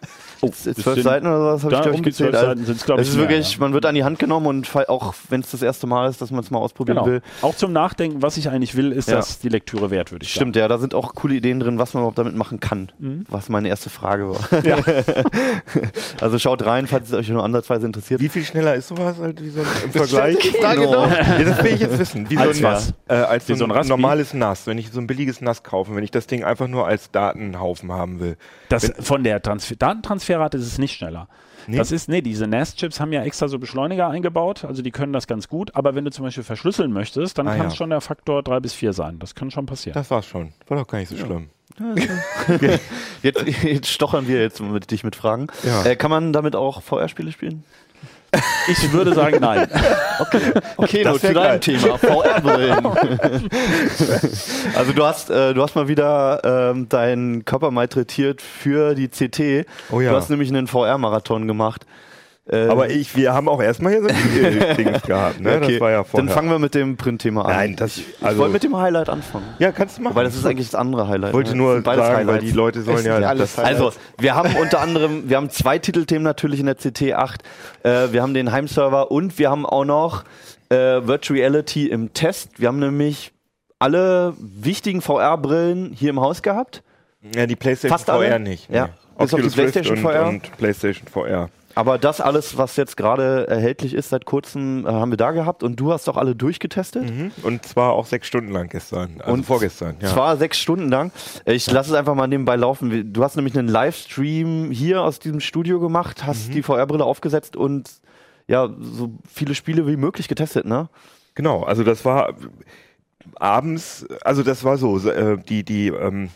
[0.41, 2.35] Oh, zwölf Seiten oder was habe ich Da glaube ich gezählt.
[2.35, 3.59] Seiten sind's, glaub es ich, ist mehr, wirklich, ja.
[3.61, 6.21] man wird an die Hand genommen und fall- auch wenn es das erste Mal ist,
[6.21, 7.07] dass man es mal ausprobieren Genau.
[7.09, 7.23] will.
[7.43, 9.17] Auch zum Nachdenken, was ich eigentlich will, ist Ja.
[9.17, 11.95] das die Lektüre wert, würde ich Stimmt, ja, da sind auch coole Ideen drin, was
[11.95, 12.93] man überhaupt damit machen kann.
[13.29, 14.65] Was meine erste Frage war.
[14.65, 14.77] Ja.
[16.21, 18.21] also schaut rein, falls es euch nur ansatzweise interessiert.
[18.21, 20.39] Wie viel schneller ist sowas halt wie so ein, im Vergleich?
[20.61, 21.07] Frage Genau.
[21.07, 22.29] Ja, das will ich jetzt wissen.
[22.31, 22.95] Wie so Als ein, was?
[23.09, 23.89] Äh, als Wie so so ein, ein Raspi?
[23.91, 24.67] normales NAS.
[24.67, 27.91] Wenn ich so ein billiges NAS kaufe, wenn ich das Ding einfach nur als Datenhaufen
[27.93, 28.37] haben will.
[28.69, 29.77] Das, von der Transfer
[30.29, 31.29] Datentransferrate ist es nicht schneller.
[31.67, 31.77] Nee?
[31.77, 35.27] Das ist, nee, diese NAS-Chips haben ja extra so Beschleuniger eingebaut, also die können das
[35.27, 37.77] ganz gut, aber wenn du zum Beispiel verschlüsseln möchtest, dann Ah, kann es ja.
[37.79, 39.19] schon der Faktor 3 bis 4 sein.
[39.19, 39.95] Das kann schon passieren.
[39.95, 40.53] Das war's schon.
[40.69, 41.51] War doch gar nicht so schlimm.
[43.23, 45.47] Jetzt, jetzt stochern wir jetzt mit dich mit Fragen.
[45.65, 45.85] Ja.
[45.85, 47.63] Äh, kann man damit auch VR-Spiele spielen?
[48.69, 49.69] Ich würde sagen, nein.
[50.77, 52.87] Okay, Das nur wär zu deinem Thema, VR-Brillen.
[54.77, 59.67] also du hast, äh, du hast mal wieder ähm, deinen Körper malträtiert für die CT.
[59.91, 60.11] Oh ja.
[60.11, 61.87] Du hast nämlich einen VR-Marathon gemacht.
[62.51, 65.57] Äh, Aber ich, wir haben auch erstmal hier so ein Dings gehabt, ne?
[65.57, 65.73] okay.
[65.73, 66.27] Das war ja vorher.
[66.27, 67.51] Dann fangen wir mit dem Printthema an.
[67.51, 69.45] Nein, das, ich also, wollte mit dem Highlight anfangen.
[69.59, 70.17] ja, kannst du machen.
[70.17, 71.31] Weil das ist eigentlich das andere Highlight.
[71.31, 71.57] ich wollte ne?
[71.59, 72.45] nur beides sagen, weil Highlights.
[72.47, 76.23] die Leute sollen ja, ja alles Also, wir haben unter anderem, wir haben zwei Titelthemen
[76.23, 77.35] natürlich in der CT8.
[77.83, 80.25] Äh, wir haben den Heimserver und wir haben auch noch
[80.71, 82.59] äh, Virtual Reality im Test.
[82.59, 83.33] Wir haben nämlich
[83.79, 86.83] alle wichtigen VR-Brillen hier im Haus gehabt.
[87.35, 88.27] ja, die PlayStation Fast alle?
[88.29, 88.71] VR nicht.
[88.71, 88.87] Ja.
[88.87, 88.93] nee.
[89.19, 90.29] Bis auf die PlayStation und, VR?
[90.29, 91.51] und PlayStation VR.
[91.79, 95.63] Aber das alles, was jetzt gerade erhältlich ist seit kurzem, äh, haben wir da gehabt.
[95.63, 97.09] Und du hast doch alle durchgetestet.
[97.09, 97.31] Mhm.
[97.45, 99.21] Und zwar auch sechs Stunden lang gestern.
[99.21, 99.95] Also Und vorgestern.
[100.01, 100.09] Ja.
[100.09, 101.13] Zwar sechs Stunden lang.
[101.45, 103.13] Ich lasse es einfach mal nebenbei laufen.
[103.13, 107.89] Du hast nämlich einen Livestream hier aus diesem Studio gemacht, hast die VR-Brille aufgesetzt und
[108.49, 110.89] ja, so viele Spiele wie möglich getestet, ne?
[111.37, 112.35] Genau, also das war
[113.37, 116.31] abends, also das war so, so, äh, die, die, ähm,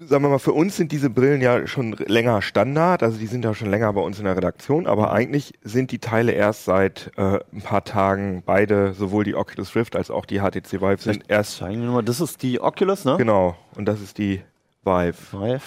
[0.00, 3.44] sagen wir mal, für uns sind diese Brillen ja schon länger Standard, also die sind
[3.44, 7.10] ja schon länger bei uns in der Redaktion, aber eigentlich sind die Teile erst seit
[7.16, 11.24] äh, ein paar Tagen beide, sowohl die Oculus Rift als auch die HTC Vive sind
[11.28, 13.16] erst, Zeigen wir mal, das ist die Oculus, ne?
[13.18, 14.40] genau, und das ist die
[14.84, 15.60] Vive, Vive.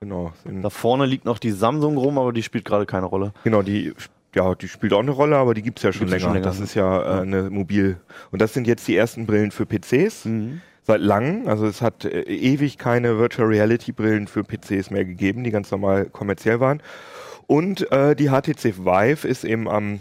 [0.00, 3.32] genau, Da vorne liegt noch die Samsung rum, aber die spielt gerade keine Rolle.
[3.42, 3.92] Genau, die,
[4.34, 6.24] ja, die spielt auch eine Rolle, aber die gibt's ja schon Gibt's länger.
[6.24, 6.64] schon länger, Das ne?
[6.64, 7.98] ist ja äh, eine Mobil.
[8.30, 10.26] Und das sind jetzt die ersten Brillen für PCs.
[10.86, 11.48] Seit langem.
[11.48, 15.70] Also es hat äh, ewig keine Virtual Reality Brillen für PCs mehr gegeben, die ganz
[15.70, 16.82] normal kommerziell waren.
[17.46, 20.00] Und äh, die HTC Vive ist eben am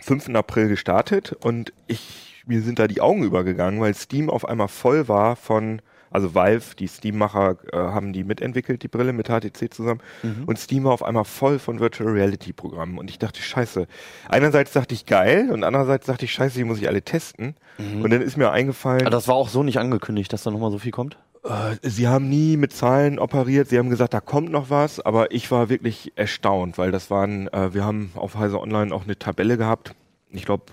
[0.00, 0.30] 5.
[0.30, 5.08] April gestartet und ich, mir sind da die Augen übergegangen, weil Steam auf einmal voll
[5.08, 10.00] war von, also Valve, die Steam-Macher äh, haben die mitentwickelt, die Brille mit HTC zusammen.
[10.46, 12.98] Und Steam war auf einmal voll von Virtual Reality Programmen.
[12.98, 13.86] Und ich dachte, scheiße.
[14.28, 17.54] Einerseits dachte ich geil und andererseits dachte ich, scheiße, die muss ich alle testen.
[17.78, 20.70] Und dann ist mir eingefallen, Aber das war auch so nicht angekündigt, dass da nochmal
[20.70, 21.16] so viel kommt.
[21.44, 23.68] äh, sie haben nie mit Zahlen operiert.
[23.68, 25.00] Sie haben gesagt, da kommt noch was.
[25.00, 29.04] Aber ich war wirklich erstaunt, weil das waren, äh, wir haben auf Heise Online auch
[29.04, 29.94] eine Tabelle gehabt.
[30.30, 30.64] Ich glaube,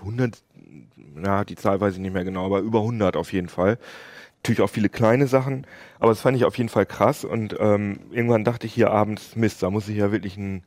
[1.14, 3.78] na, die Zahl weiß ich nicht mehr genau, aber über 100 auf jeden Fall.
[4.46, 5.66] Natürlich auch viele kleine Sachen,
[5.98, 9.34] aber das fand ich auf jeden Fall krass und ähm, irgendwann dachte ich hier abends,
[9.34, 10.62] Mist, da muss ich ja wirklich einen,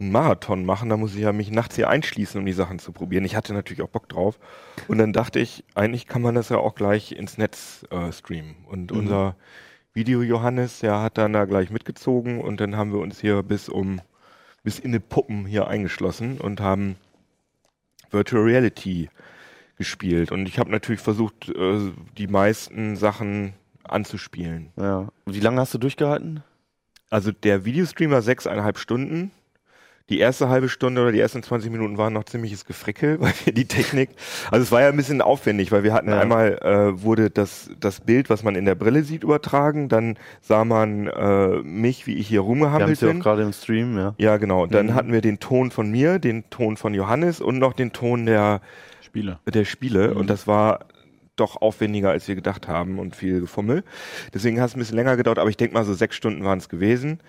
[0.00, 2.90] einen Marathon machen, da muss ich ja mich nachts hier einschließen, um die Sachen zu
[2.90, 3.24] probieren.
[3.24, 4.40] Ich hatte natürlich auch Bock drauf
[4.88, 8.56] und dann dachte ich, eigentlich kann man das ja auch gleich ins Netz äh, streamen
[8.66, 9.36] und unser
[9.94, 13.68] Video Johannes, der hat dann da gleich mitgezogen und dann haben wir uns hier bis
[13.68, 14.00] um
[14.64, 16.96] bis in die Puppen hier eingeschlossen und haben
[18.10, 19.08] Virtual Reality
[19.80, 20.30] gespielt.
[20.30, 24.70] Und ich habe natürlich versucht, äh, die meisten Sachen anzuspielen.
[24.76, 25.08] Ja.
[25.26, 26.42] Wie lange hast du durchgehalten?
[27.08, 29.32] Also der Videostreamer sechseinhalb Stunden.
[30.10, 33.52] Die erste halbe Stunde oder die ersten 20 Minuten waren noch ziemliches Gefrickel, weil wir
[33.54, 34.10] die Technik,
[34.50, 36.20] also es war ja ein bisschen aufwendig, weil wir hatten Ja.
[36.20, 40.64] einmal, äh, wurde das, das Bild, was man in der Brille sieht, übertragen, dann sah
[40.64, 43.20] man äh, mich, wie ich hier Wir rumgehampelt ja auch bin.
[43.22, 44.14] gerade im Stream, ja.
[44.18, 44.66] Ja, genau.
[44.66, 44.94] Dann Mhm.
[44.94, 48.60] hatten wir den Ton von mir, den Ton von Johannes und noch den Ton der,
[49.10, 49.40] Spiele.
[49.46, 50.10] der Spiele.
[50.10, 50.16] Mhm.
[50.16, 50.86] Und das war
[51.36, 53.82] doch aufwendiger, als wir gedacht haben und viel Gefummel.
[54.32, 56.58] Deswegen hat es ein bisschen länger gedauert, aber ich denke mal, so sechs Stunden waren
[56.58, 57.20] es gewesen.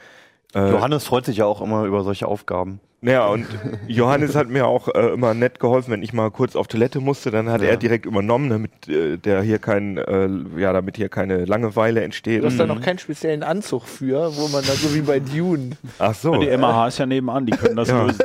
[0.53, 2.79] Äh, Johannes freut sich ja auch immer über solche Aufgaben.
[3.03, 3.47] Naja, und
[3.87, 7.31] Johannes hat mir auch äh, immer nett geholfen, wenn ich mal kurz auf Toilette musste,
[7.31, 7.69] dann hat Ja.
[7.69, 12.43] er direkt übernommen, damit äh, der hier kein, äh, ja, damit hier keine Langeweile entsteht.
[12.43, 15.71] Du hast da noch keinen speziellen Anzug für, wo man da so wie bei Dune.
[15.97, 16.39] Ach so.
[16.39, 18.03] Die MAH ist ja nebenan, die können das Ja.
[18.05, 18.19] lösen.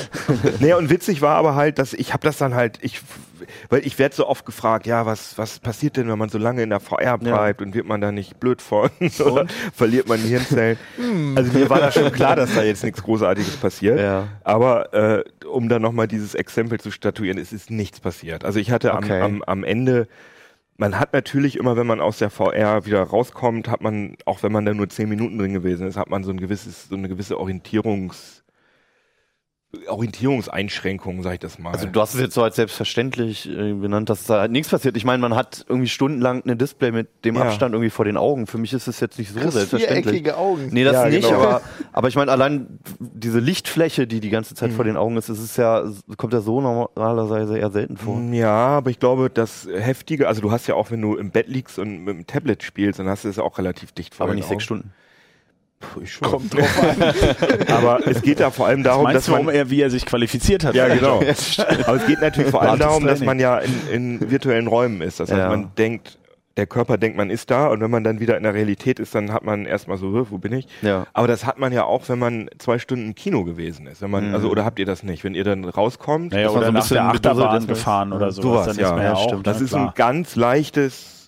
[0.60, 3.02] Nee, und witzig war aber halt, dass ich habe das dann halt, ich,
[3.72, 6.62] weil ich werde so oft gefragt, ja, was, was passiert denn, wenn man so lange
[6.62, 8.90] in der VR bleibt und wird man da nicht blöd von
[9.24, 10.76] oder verliert man Hirnzellen?
[11.34, 13.98] also mir war da schon klar, dass da jetzt nichts Großartiges passiert.
[13.98, 14.28] Ja.
[14.44, 18.44] Aber äh, um dann nochmal dieses Exempel zu statuieren, es ist nichts passiert.
[18.44, 19.22] Also ich hatte am, Okay.
[19.22, 20.06] am, am Ende,
[20.76, 24.52] man hat natürlich immer, wenn man aus der VR wieder rauskommt, hat man, auch wenn
[24.52, 27.08] man da nur zehn Minuten drin gewesen ist, hat man so ein gewisses, so eine
[27.08, 28.41] gewisse Orientierungs
[29.88, 31.70] Orientierungseinschränkung, sag ich das mal.
[31.72, 34.96] Also du hast es jetzt so als selbstverständlich äh, benannt, dass da halt nichts passiert.
[34.98, 37.42] Ich meine, man hat irgendwie stundenlang eine Display mit dem Ja.
[37.42, 38.46] Abstand irgendwie vor den Augen.
[38.46, 40.04] Für mich ist es jetzt nicht so Kriegst selbstverständlich.
[40.04, 40.68] viereckige Augen.
[40.72, 41.40] Nee, das Ja, nicht, genau.
[41.40, 41.62] aber,
[41.92, 45.38] aber ich meine, allein diese Lichtfläche, die die ganze Zeit vor den Augen ist, das
[45.38, 45.84] ist ja,
[46.18, 48.20] kommt ja so normalerweise eher selten vor.
[48.32, 51.48] Ja, aber ich glaube, das Heftige, also du hast ja auch, wenn du im Bett
[51.48, 54.24] liegst und mit dem Tablet spielst, dann hast du es ja auch relativ dicht vor
[54.24, 54.64] Aber den nicht sechs.
[54.64, 54.92] Stunden.
[55.82, 56.28] Puh, ich schon.
[56.28, 57.66] Kommt drauf an.
[57.68, 59.54] aber es geht da vor allem darum, dass du, warum man...
[59.54, 60.74] er, wie er sich qualifiziert hat?
[60.74, 61.16] Ja, genau.
[61.86, 63.74] aber es geht natürlich vor allem darum, dass man ja in,
[64.20, 65.20] in virtuellen Räumen ist.
[65.20, 65.48] Das heißt, Ja.
[65.48, 66.18] man denkt,
[66.58, 69.14] der Körper denkt, man ist da und wenn man dann wieder in der Realität ist,
[69.14, 70.68] dann hat man erstmal so, "Hä, wo bin ich?
[70.82, 71.06] Ja.
[71.14, 74.02] Aber das hat man ja auch, wenn man zwei Stunden im Kino gewesen ist.
[74.02, 75.24] Wenn man, also, oder habt ihr das nicht?
[75.24, 77.68] Wenn ihr dann rauskommt, Naja, man oder so ein nach bisschen der Achterbahn ist.
[77.68, 78.64] gefahren oder sowas.
[78.64, 78.84] Sowas, dann ja.
[78.84, 79.46] ist man ja, Ja, auch, stimmt.
[79.46, 81.21] das ist ein ganz leichtes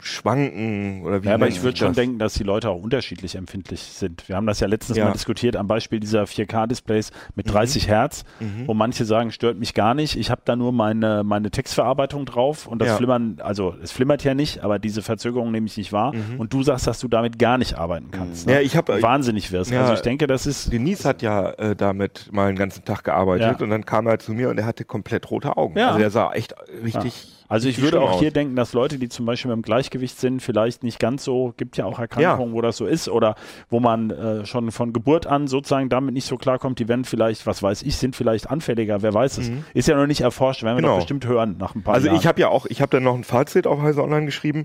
[0.00, 3.80] Schwanken oder wie Ja, aber ich würde schon denken, dass die Leute auch unterschiedlich empfindlich
[3.82, 4.28] sind.
[4.28, 5.06] Wir haben das ja letztens Ja.
[5.06, 8.24] mal diskutiert am Beispiel dieser 4K-Displays mit 30 Hertz,
[8.66, 10.16] wo manche sagen, stört mich gar nicht.
[10.16, 12.96] Ich habe da nur meine, meine Textverarbeitung drauf und das Ja.
[12.96, 16.12] Flimmern, also es flimmert ja nicht, aber diese Verzögerung nehme ich nicht wahr.
[16.38, 18.46] Und du sagst, dass du damit gar nicht arbeiten kannst.
[18.46, 18.54] Ne?
[18.54, 19.70] Ja, ich habe Wahnsinnig wirst.
[19.70, 19.82] Ja.
[19.82, 20.72] Also ich denke, das ist.
[20.72, 24.32] Denise hat ja äh, damit mal einen ganzen Tag gearbeitet und dann kam er zu
[24.32, 25.78] mir und er hatte komplett rote Augen.
[25.78, 25.88] Ja.
[25.90, 26.54] Also er sah echt
[26.84, 27.41] richtig.
[27.52, 28.18] Also ich würde auch aus.
[28.20, 31.76] hier denken, dass Leute, die zum Beispiel beim Gleichgewicht sind, vielleicht nicht ganz so, gibt
[31.76, 33.34] ja auch Erkrankungen, wo das so ist oder
[33.68, 37.46] wo man äh, schon von Geburt an sozusagen damit nicht so klarkommt, die werden vielleicht,
[37.46, 39.50] was weiß ich, sind vielleicht anfälliger, wer weiß es.
[39.74, 40.92] Ist ja noch nicht erforscht, werden wir Genau.
[40.94, 42.18] doch bestimmt hören nach ein paar Also Jahren.
[42.18, 44.64] ich habe ja auch, ich habe dann noch ein Fazit auf Heise Online geschrieben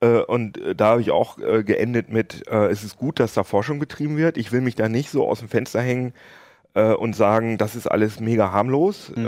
[0.00, 3.44] äh, und äh, da habe ich auch äh, geendet mit, es ist gut, dass da
[3.44, 4.36] Forschung betrieben wird.
[4.36, 6.12] Ich will mich da nicht so aus dem Fenster hängen
[6.74, 9.10] und sagen, das ist alles mega harmlos.
[9.16, 9.22] Ich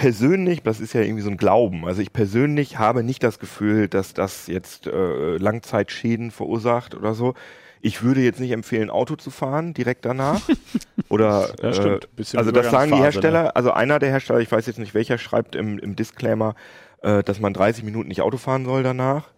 [0.00, 3.86] persönlich, das ist ja irgendwie so ein Glauben, also ich persönlich habe nicht das Gefühl,
[3.86, 7.34] dass das jetzt äh, Langzeitschäden verursacht oder so.
[7.82, 10.40] Ich würde jetzt nicht empfehlen, Auto zu fahren direkt danach.
[11.08, 12.04] Oder Ja, stimmt.
[12.04, 14.92] äh, Bisschen also das sagen die Hersteller, also einer der Hersteller, ich weiß jetzt nicht
[14.94, 16.54] welcher, schreibt im, im Disclaimer,
[17.02, 19.28] äh, dass man 30 Minuten nicht Auto fahren soll danach.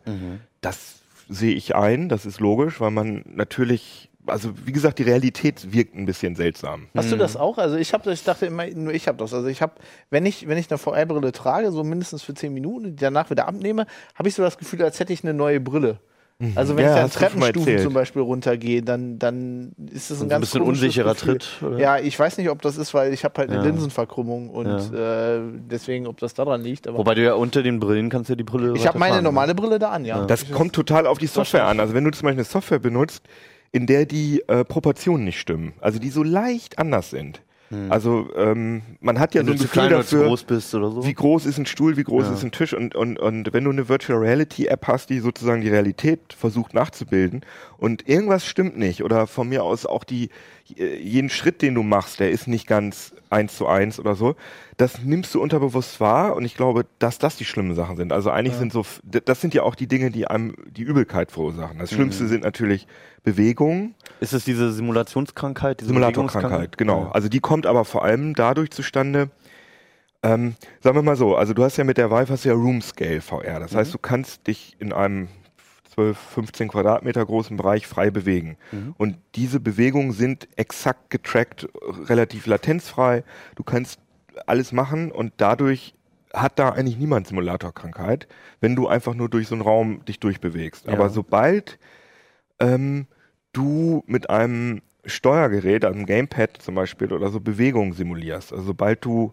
[0.61, 0.97] Das
[1.29, 5.95] sehe ich ein, das ist logisch, weil man natürlich, also wie gesagt, die Realität wirkt
[5.97, 6.87] ein bisschen seltsam.
[6.97, 7.59] Hast du das auch?
[7.59, 9.35] Also ich habe ich dachte immer, nur ich habe das.
[9.35, 9.73] Also ich habe,
[10.11, 13.49] wenn ich, wenn ich eine VR-Brille trage, so mindestens für 10 Minuten, die danach wieder
[13.49, 15.99] abnehme, habe ich so das Gefühl, als hätte ich eine neue Brille.
[16.57, 20.25] Also wenn Ja, ich dann Treppenstufen zum Beispiel runtergehe, dann, dann ist es ein So
[20.25, 21.39] ein ganz bisschen komisches unsicherer Gefühl.
[21.39, 21.79] Tritt, oder?
[21.79, 23.65] Ja, ich weiß nicht, ob das ist, weil ich habe halt eine Ja.
[23.67, 25.39] Linsenverkrümmung und äh,
[25.71, 26.89] deswegen, ob das daran liegt.
[26.89, 28.75] Aber Wobei du ja unter den Brillen kannst ja die Brille.
[28.75, 29.29] ich habe meine fahren, ne?
[29.29, 30.25] normale Brille da an, ja.
[30.27, 31.79] Das kommt total auf die Software an.
[31.79, 33.23] Also wenn du zum Beispiel eine Software benutzt,
[33.73, 37.43] in der die äh, Proportionen nicht stimmen, also die so leicht anders sind,
[37.89, 41.05] Also ähm, man hat ja Wenn so ein zu Gefühl dafür, groß bist oder so.
[41.05, 42.35] wie groß ist ein Stuhl, wie groß Ja.
[42.35, 45.63] ist ein Tisch und, und, und wenn du eine Virtual Reality App hast, die sozusagen
[45.63, 47.43] die Realität versucht nachzubilden
[47.79, 50.31] und irgendwas stimmt nicht oder von mir aus auch die
[50.77, 54.37] äh, jeden Schritt, den du machst, der ist nicht ganz eins zu eins oder so,
[54.77, 58.13] das nimmst du unterbewusst wahr und ich glaube, dass das die schlimmen Sachen sind.
[58.13, 61.79] Also eigentlich sind so, das sind ja auch die Dinge, die einem die Übelkeit verursachen.
[61.79, 61.97] Das Mhm.
[61.97, 62.87] Schlimmste sind natürlich
[63.25, 65.81] Bewegungen, Ist es diese Simulationskrankheit?
[65.81, 67.11] Diese Simulatorkrankheit, genau.
[67.13, 69.31] Also die kommt aber vor allem dadurch zustande,
[70.23, 72.83] ähm, sagen wir mal so, also du hast ja mit der Vive hast ja Room
[72.83, 73.59] Scale VR.
[73.59, 75.27] Das heißt, du kannst dich in einem
[75.95, 78.59] 12, 15 Quadratmeter großen Bereich frei bewegen.
[78.97, 81.69] Und diese Bewegungen sind exakt getrackt,
[82.05, 83.25] relativ latenzfrei.
[83.57, 83.99] Du kannst
[84.47, 85.95] alles machen und dadurch
[86.33, 88.29] hat da eigentlich niemand Simulatorkrankheit,
[88.61, 90.87] wenn du einfach nur durch so einen Raum dich durchbewegst.
[90.87, 90.93] Ja.
[90.93, 91.81] Aber sobald
[92.61, 93.09] ähm,
[93.53, 98.53] du mit einem Steuergerät, einem Gamepad zum Beispiel oder so Bewegungen simulierst.
[98.53, 99.33] Also sobald du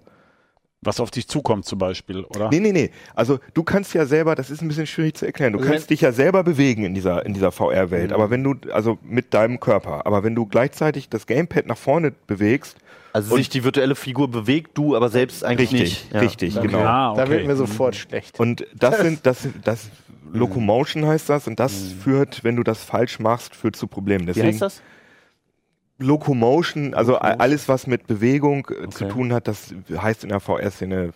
[0.82, 2.49] Was auf dich zukommt zum Beispiel, oder?
[2.49, 2.89] Nee, nee, nee.
[3.13, 5.51] Also du kannst ja selber, das ist ein bisschen schwierig zu erklären.
[5.53, 8.55] Du Also kannst dich ja selber bewegen in dieser, in dieser VR-Welt, aber wenn du,
[8.72, 12.78] also mit deinem Körper, aber wenn du gleichzeitig das Gamepad nach vorne bewegst,
[13.11, 16.13] Also Und- sich die virtuelle Figur bewegt, du aber selbst eigentlich richtig, nicht.
[16.13, 16.20] Ja.
[16.22, 16.67] richtig, Okay.
[16.67, 16.80] genau.
[16.80, 17.32] Ah, Da okay.
[17.32, 18.39] wird mir sofort schlecht.
[18.39, 19.89] Und das sind, das sind, das
[20.34, 24.24] Locomotion heißt das und das führt, wenn du das falsch machst, führt zu Problemen.
[24.24, 24.82] Wie Deswegen heißt das?
[25.97, 29.07] Locomotion, also a- alles, was mit Bewegung äh, zu Okay.
[29.13, 31.11] tun hat, das heißt in der VR-Szene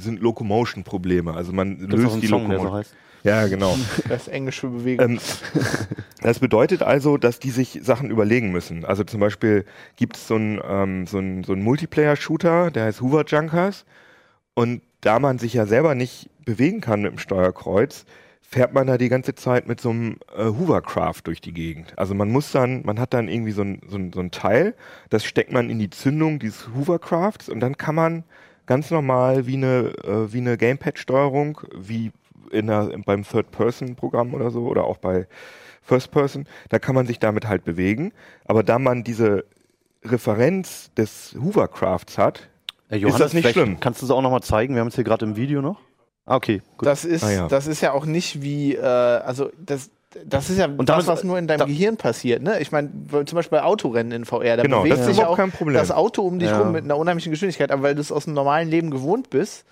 [0.00, 1.34] sind Locomotion-Probleme.
[1.34, 2.72] Also man auch löst die Song, so Locomotion.
[2.72, 2.94] heißt?
[3.22, 3.76] Ja, genau.
[4.08, 5.10] Das englische Bewegung.
[5.12, 5.18] ähm,
[6.22, 8.84] das bedeutet also, dass die sich Sachen überlegen müssen.
[8.84, 9.64] Also zum Beispiel
[9.96, 13.84] gibt es so einen ähm, so ein, so ein Multiplayer-Shooter, der heißt Hoover Junkers.
[14.54, 18.04] Und da man sich ja selber nicht bewegen kann mit dem Steuerkreuz,
[18.40, 21.94] fährt man da die ganze Zeit mit so einem äh, Hoovercraft durch die Gegend.
[21.96, 24.74] Also man muss dann, man hat dann irgendwie so ein, so, ein, so ein Teil,
[25.08, 28.24] das steckt man in die Zündung dieses Hoovercrafts und dann kann man
[28.66, 32.12] ganz normal wie eine, äh, wie eine Gamepad-Steuerung, wie
[32.50, 35.26] in der, beim Third-Person-Programm oder so oder auch bei
[35.82, 38.12] First-Person, da kann man sich damit halt bewegen.
[38.44, 39.44] Aber da man diese
[40.04, 42.48] Referenz des Hoovercrafts hat,
[42.90, 43.80] Äh, Ist das nicht schlimm?
[43.80, 44.74] Kannst du es auch nochmal zeigen?
[44.74, 45.80] Wir haben es hier gerade im Video noch.
[46.26, 46.86] Okay, gut.
[46.86, 47.48] Das ist, Ah, ja.
[47.48, 49.90] das ist ja auch nicht wie, äh, also das,
[50.24, 52.42] das ist ja Und das, damit- was nur in deinem da- Gehirn passiert.
[52.42, 52.60] Ne?
[52.60, 52.90] Ich meine,
[53.24, 55.74] zum Beispiel bei Autorennen in VR, da Genau, bewegt das ist sich auch kein Problem.
[55.76, 56.60] das Auto um dich Ja.
[56.60, 59.64] rum mit einer unheimlichen Geschwindigkeit, aber weil du es aus dem normalen Leben gewohnt bist,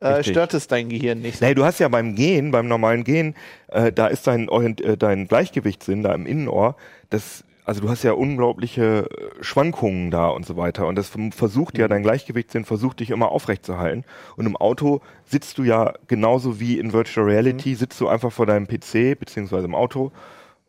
[0.00, 1.40] äh, stört es dein Gehirn nicht.
[1.40, 3.36] Nee, du hast ja beim Gehen, beim normalen Gehen,
[3.68, 6.74] äh, da ist dein, Orient äh, dein Gleichgewichtssinn da im Innenohr,
[7.10, 10.86] das, also du hast ja unglaubliche äh, Schwankungen da und so weiter.
[10.86, 14.04] Und das versucht ja, dein Gleichgewichtssinn versucht dich immer aufrechtzuerhalten.
[14.36, 18.46] Und im Auto sitzt du ja genauso wie in Virtual Reality, sitzt du einfach vor
[18.46, 20.10] deinem PC, beziehungsweise im Auto.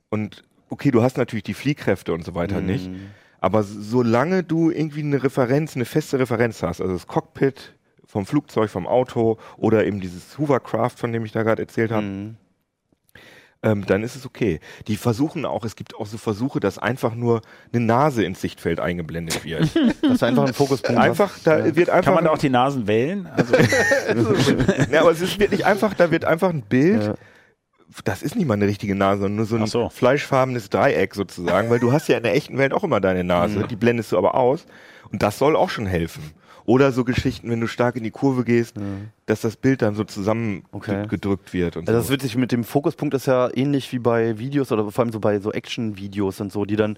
[0.10, 2.89] Und okay, du hast natürlich die Fliehkräfte und so weiter nicht.
[3.39, 7.74] Aber solange du irgendwie eine Referenz, eine feste Referenz hast, also das Cockpit
[8.06, 12.06] vom Flugzeug, vom Auto oder eben dieses Hovercraft, von dem ich da gerade erzählt habe,
[12.06, 12.36] Mhm.
[13.64, 14.59] Ähm, dann ist es okay.
[14.88, 17.41] Die versuchen auch, es gibt auch so Versuche, dass einfach nur
[17.74, 19.70] eine Nase ins Sichtfeld eingeblendet wird.
[20.03, 20.99] Das ist einfach ein Fokuspunkt.
[21.01, 22.05] einfach, da wird einfach.
[22.05, 23.26] Kann man da auch die Nasen wählen?
[23.28, 23.55] Also,
[24.91, 27.03] ja, aber es ist wirklich einfach, da wird einfach ein Bild.
[27.03, 27.14] Ja.
[28.05, 29.89] Das ist nicht mal eine richtige Nase, sondern nur so ein so.
[29.89, 33.59] fleischfarbenes Dreieck sozusagen, weil du hast ja in der echten Welt auch immer deine Nase,
[33.59, 33.68] Mhm.
[33.68, 34.66] die blendest du aber aus
[35.11, 36.32] und das soll auch schon helfen.
[36.66, 38.76] Oder so Geschichten, wenn du stark in die Kurve gehst,
[39.26, 41.07] dass das Bild dann so zusammengedrückt Okay.
[41.51, 42.14] wird und Also das so.
[42.14, 45.20] ist witzig, mit dem Fokuspunkt ist ja ähnlich wie bei Videos oder vor allem so
[45.20, 46.97] bei so Action-Videos und so, die dann,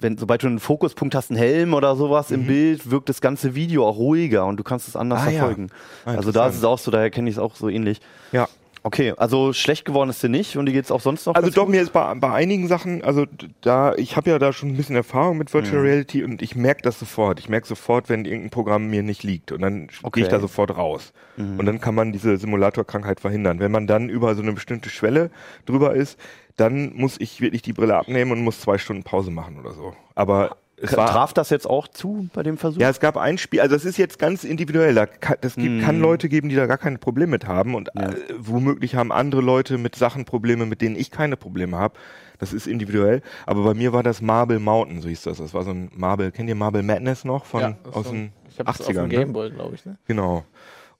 [0.00, 3.54] wenn, sobald du einen Fokuspunkt hast, einen Helm oder sowas im Bild, wirkt das ganze
[3.54, 5.26] Video auch ruhiger und du kannst es anders Mhm.
[5.28, 5.38] Ah, ja.
[5.38, 5.70] verfolgen.
[6.04, 8.00] Ah, also da ist es auch so, daher kenne ich es auch so ähnlich.
[8.32, 8.48] Ja.
[8.86, 11.34] Okay, also schlecht geworden ist dir nicht und die geht es auch sonst noch?
[11.34, 11.70] Also doch, gut?
[11.70, 13.24] mir ist bei, bei einigen Sachen, also
[13.62, 15.86] da, ich habe ja da schon ein bisschen Erfahrung mit Virtual Mhm.
[15.86, 17.38] Reality und ich merke das sofort.
[17.40, 20.04] Ich merke sofort, wenn irgendein Programm mir nicht liegt und dann Okay.
[20.04, 20.10] Mhm.
[20.12, 21.14] gehe ich da sofort raus.
[21.36, 23.58] Und dann kann man diese Simulatorkrankheit verhindern.
[23.58, 25.30] Wenn man dann über so eine bestimmte Schwelle
[25.66, 26.16] drüber ist,
[26.56, 29.94] dann muss ich wirklich die Brille abnehmen und muss zwei Stunden Pause machen oder so.
[30.14, 30.56] Aber
[30.96, 32.80] war Traf das jetzt auch zu bei dem Versuch?
[32.80, 34.94] ja, es gab ein Spiel, also es ist jetzt ganz individuell.
[34.94, 37.88] Da kann, das gibt, kann Leute geben, die da gar kein Problem mit haben und
[37.96, 41.94] äh, womöglich haben andere Leute mit Sachen Probleme, mit denen ich keine Probleme habe.
[42.38, 43.22] Das ist individuell.
[43.46, 45.38] Aber bei mir war das Marble Mountain, so hieß das.
[45.38, 48.12] Das war so ein Marble, kennt ihr Marble Madness noch von Ja, das aus so
[48.12, 48.92] den ich hab's auf 80ern?
[48.94, 49.14] dem Ne?
[49.14, 49.86] Gameboy, glaube ich.
[49.86, 49.96] Ne?
[50.06, 50.44] Genau.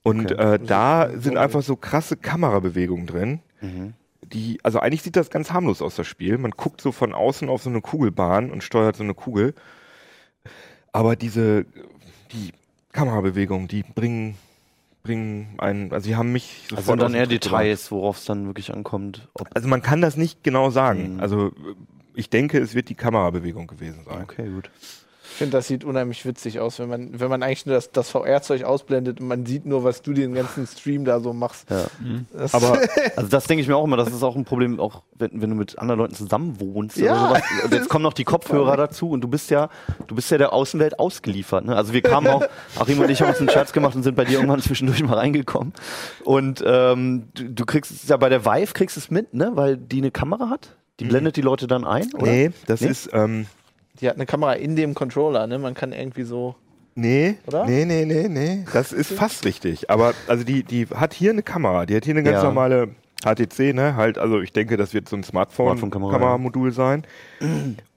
[0.03, 0.55] Und Okay.
[0.55, 3.41] äh, da sind einfach so krasse Kamerabewegungen drin.
[4.33, 6.39] Die, also eigentlich sieht das ganz harmlos aus, das Spiel.
[6.39, 9.55] Man guckt so von außen auf so eine Kugelbahn und steuert so eine Kugel.
[10.93, 11.66] Aber diese,
[12.33, 12.53] die
[12.93, 14.37] Kamerabewegungen, die bringen,
[15.03, 17.27] bringen einen, also die haben mich also sofort sind dann eher.
[17.27, 19.29] Details, worauf es dann wirklich ankommt.
[19.53, 21.14] Also man kann das nicht genau sagen.
[21.14, 21.20] Mhm.
[21.20, 21.53] Also
[22.14, 24.22] ich denke, es wird die Kamerabewegung gewesen sein.
[24.22, 24.70] okay, gut.
[25.31, 28.11] Ich finde, das sieht unheimlich witzig aus, wenn man, wenn man eigentlich nur das, das
[28.11, 31.70] VR-Zeug ausblendet und man sieht nur, was du den ganzen Stream da so machst.
[31.70, 31.87] Ja.
[32.33, 32.79] Das Aber
[33.16, 35.51] also das denke ich mir auch immer, das ist auch ein Problem, auch wenn, wenn
[35.51, 37.12] du mit anderen Leuten zusammen wohnst Ja.
[37.12, 37.43] oder sowas.
[37.72, 39.70] Jetzt kommen noch die Kopfhörer dazu und du bist ja,
[40.07, 41.64] du bist ja der Außenwelt ausgeliefert.
[41.64, 41.75] Ne?
[41.75, 42.45] Also wir kamen auch,
[42.79, 45.14] Achim und ich haben uns einen Scherz gemacht und sind bei dir irgendwann zwischendurch mal
[45.14, 45.72] reingekommen.
[46.25, 49.53] Und ähm, du, du kriegst es ja bei der Vive kriegst es mit, ne?
[49.55, 50.77] Weil die eine Kamera hat.
[51.01, 52.27] Die blendet die Leute dann ein, oder?
[52.31, 52.87] Nee, das Nee?
[52.89, 53.47] ist, ähm,
[54.01, 55.59] Die hat eine Kamera in dem Controller, ne?
[55.59, 56.55] Man kann irgendwie so.
[56.97, 57.65] nee, Oder?
[57.67, 59.91] nee, nee, nee, nee, das ist fast richtig.
[59.91, 62.45] Aber, also die, die hat hier eine Kamera, die hat hier eine ganz Ja.
[62.45, 62.89] normale
[63.25, 67.05] HTC, ne, halt, also ich denke, das wird so ein Smartphone-Kamera, Smartphone-Kameramodul sein.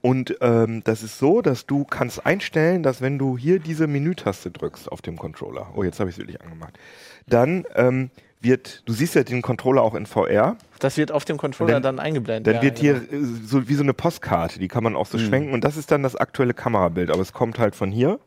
[0.00, 4.50] Und ähm, das ist so, dass du kannst einstellen, dass wenn du hier diese Menütaste
[4.50, 6.78] drückst auf dem Controller, oh, jetzt habe ich es wirklich angemacht,
[7.26, 11.36] dann ähm, wird, du siehst ja den Controller auch in VR, Das wird auf dem
[11.38, 12.46] Controller dann, dann- eingeblendet.
[12.46, 13.00] dann ja, wird genau.
[13.10, 15.76] hier äh, so wie so eine Postkarte, die kann man auch so schwenken und das
[15.76, 18.20] ist dann das aktuelle Kamerabild, aber es kommt halt von hier.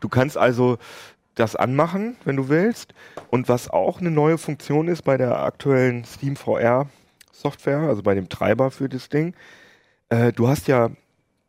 [0.00, 0.78] Du kannst also
[1.34, 2.92] das anmachen, wenn du willst.
[3.30, 6.88] Und was auch eine neue Funktion ist bei der aktuellen Steam VR
[7.32, 9.34] Software, also bei dem Treiber für das Ding,
[10.10, 10.90] äh, du hast ja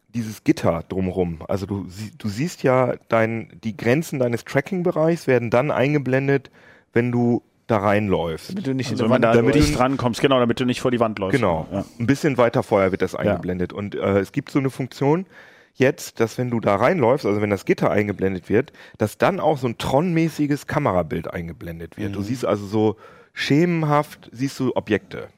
[0.09, 1.39] dieses Gitter drumherum.
[1.47, 1.87] Also du,
[2.17, 6.51] du siehst ja dein, die Grenzen deines Tracking-Bereichs werden dann eingeblendet,
[6.93, 7.41] wenn du
[7.71, 8.49] da reinläufst.
[8.51, 10.81] Damit du nicht Also du da Wand damit nicht du- drankommst, genau, damit du nicht
[10.81, 11.35] vor die Wand läufst.
[11.39, 11.67] Genau.
[11.71, 11.85] Ja.
[11.99, 13.73] Ein bisschen weiter vorher wird das eingeblendet.
[13.73, 15.25] Und äh, es gibt so eine Funktion
[15.73, 19.57] jetzt, dass wenn du da reinläufst, also wenn das Gitter eingeblendet wird, dass dann auch
[19.57, 22.13] so ein Tron-mäßiges Kamerabild eingeblendet wird.
[22.15, 22.97] Du siehst also so
[23.33, 25.29] schemenhaft, siehst du Objekte.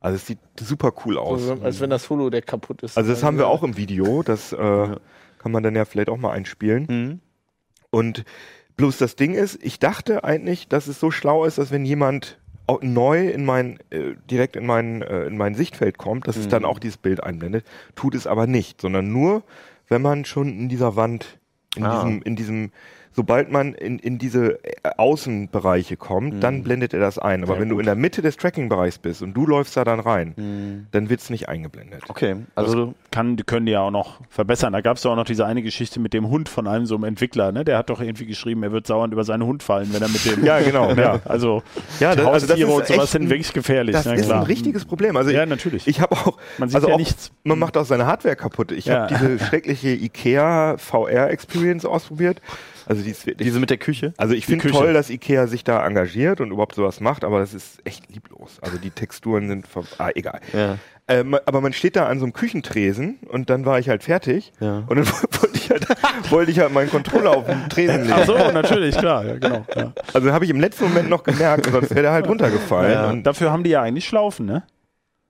[0.00, 1.42] Also es sieht super cool aus.
[1.42, 2.96] so, als wenn das Holodeck kaputt ist.
[2.96, 6.16] Also das haben wir auch im Video, das äh, kann man dann ja vielleicht auch
[6.16, 6.86] mal einspielen.
[6.88, 7.20] Mhm.
[7.90, 8.24] Und
[8.78, 12.38] bloß das Ding ist, ich dachte eigentlich, dass es so schlau ist, dass wenn jemand
[12.80, 16.64] neu in mein äh, direkt in mein äh, in mein Sichtfeld kommt, dass es dann
[16.66, 17.64] auch dieses Bild einblendet.
[17.96, 19.42] Tut es aber nicht, sondern nur,
[19.88, 21.38] wenn man schon in dieser Wand
[21.76, 21.94] in Ah.
[22.04, 22.70] diesem in diesem
[23.12, 27.42] sobald man in, in diese äh, Außenbereiche kommt, dann blendet er das ein.
[27.42, 27.82] Aber Ja, wenn du gut.
[27.82, 31.30] in der Mitte des Tracking-Bereichs bist und du läufst da dann rein, dann wird es
[31.30, 32.02] nicht eingeblendet.
[32.08, 34.72] Okay, also Kann, können die ja auch noch verbessern.
[34.72, 36.94] Da gab es doch auch noch diese eine Geschichte mit dem Hund von einem so
[36.94, 37.64] einem Entwickler, ne?
[37.64, 40.24] Der hat doch irgendwie geschrieben, er wird sauernd über seinen Hund fallen, wenn er mit
[40.24, 40.44] dem.
[40.48, 41.02] Ja, genau, Ne?
[41.02, 41.20] ja.
[41.24, 41.62] Also,
[42.00, 43.94] Ja, das- also das ist und sowas sind wirklich gefährlich.
[43.94, 44.40] Das ja, ist klar.
[44.40, 45.16] ein richtiges Problem.
[45.16, 45.86] Also Ja, ich, natürlich.
[45.88, 47.32] Ich habe auch, Man sieht also ja auch, nichts.
[47.44, 48.72] man macht auch seine Hardware kaputt.
[48.72, 49.02] Ich Ja.
[49.10, 52.40] habe diese schreckliche IKEA VR Experience ausprobiert.
[52.88, 54.14] Also die ist wirklich, diese mit der Küche.
[54.16, 57.52] also ich finde toll, dass IKEA sich da engagiert und überhaupt sowas macht, aber das
[57.52, 58.58] ist echt lieblos.
[58.62, 60.40] Also die Texturen sind, ver ah, egal.
[60.54, 60.78] Ja.
[61.10, 64.52] Ähm, aber man steht da an so einem Küchentresen und dann war ich halt fertig
[64.60, 64.84] Ja.
[64.86, 65.06] und dann
[65.40, 65.86] wollte ich halt,
[66.30, 68.12] wollte ich halt meinen Controller auf den Tresen legen.
[68.14, 69.64] Ach so, natürlich, klar, ja, genau.
[69.74, 69.92] Ja.
[70.12, 72.92] Also habe ich im letzten Moment noch gemerkt, sonst wäre der halt runtergefallen.
[72.92, 73.10] Ja.
[73.10, 74.64] Und Dafür haben die ja eigentlich Schlaufen, ne?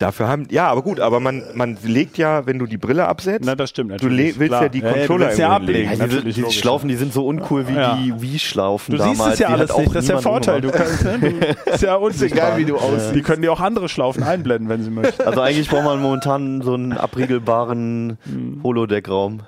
[0.00, 3.44] Dafür haben, ja, aber gut, aber man, man legt ja, wenn du die Brille absetzt,
[3.44, 4.38] Na, das stimmt du natürlich.
[4.38, 4.62] willst klar.
[4.62, 5.88] ja die du Controller willst ja hinlegen.
[5.90, 6.00] ablegen.
[6.12, 6.52] Ja, diese, diese.
[6.52, 7.96] Schlaufen, die sind so uncool wie Ja.
[7.96, 9.18] die Wii-Schlaufen Du damals.
[9.18, 10.60] siehst es ja die alles nicht, das ist der Vorteil.
[10.60, 11.18] Du kannst, ne?
[11.66, 12.46] du, ist ja unsichtbar.
[12.50, 13.16] egal, wie du aussiehst.
[13.16, 15.20] Die können dir auch andere Schlaufen einblenden, wenn sie möchten.
[15.22, 18.18] Also eigentlich braucht man momentan so einen abriegelbaren
[18.62, 19.40] Holodeck-Raum.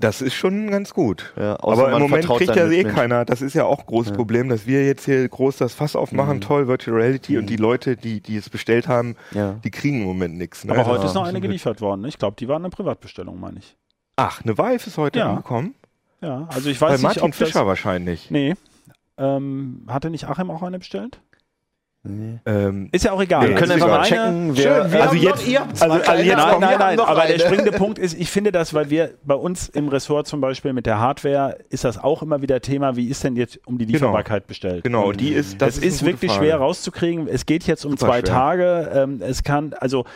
[0.00, 1.32] Das ist schon ganz gut.
[1.36, 3.26] Ja, aber im Moment kriegt ja eh keiner.
[3.26, 6.36] Das ist ja auch ein großes Problem, dass wir jetzt hier groß das Fass aufmachen,
[6.36, 6.40] Mhm.
[6.40, 9.56] toll, Virtual Reality und die Leute, die, die es bestellt haben, Ja.
[9.62, 10.64] die kriegen im Moment nichts.
[10.64, 10.72] Ne?
[10.72, 12.04] Aber heute Das ist noch eine geliefert worden.
[12.06, 13.76] Ich glaube, die war eine Privatbestellung, meine ich.
[14.16, 15.30] Ach, eine Vive ist heute Ja.
[15.30, 15.74] angekommen?
[16.22, 17.66] Ja, also ich Bei weiß nicht, Martin ob Fischer das...
[17.66, 18.30] wahrscheinlich.
[18.30, 18.54] Nee.
[19.18, 21.20] Ähm, hatte nicht Achim auch eine bestellt?
[22.02, 23.46] Ähm, Ist ja auch egal.
[23.46, 24.62] Wir können ist einfach mal checken, wer.
[24.84, 27.34] Schön, wir also haben jetzt- noch, ihr also- also jetzt Nein, nein, noch aber der
[27.34, 27.38] eine.
[27.40, 30.86] springende Punkt ist, ich finde das, weil wir bei uns im Ressort zum Beispiel mit
[30.86, 34.46] der Hardware ist das auch immer wieder Thema, wie ist denn jetzt um die Lieferbarkeit
[34.46, 34.82] bestellt?
[34.82, 36.46] genau, und die ist, das Das ist, ist, wirklich Frage.
[36.46, 37.28] schwer rauszukriegen.
[37.28, 38.24] Es geht jetzt um Super zwei schwer.
[38.24, 38.90] Tage.
[38.94, 40.06] Ähm, es kann, also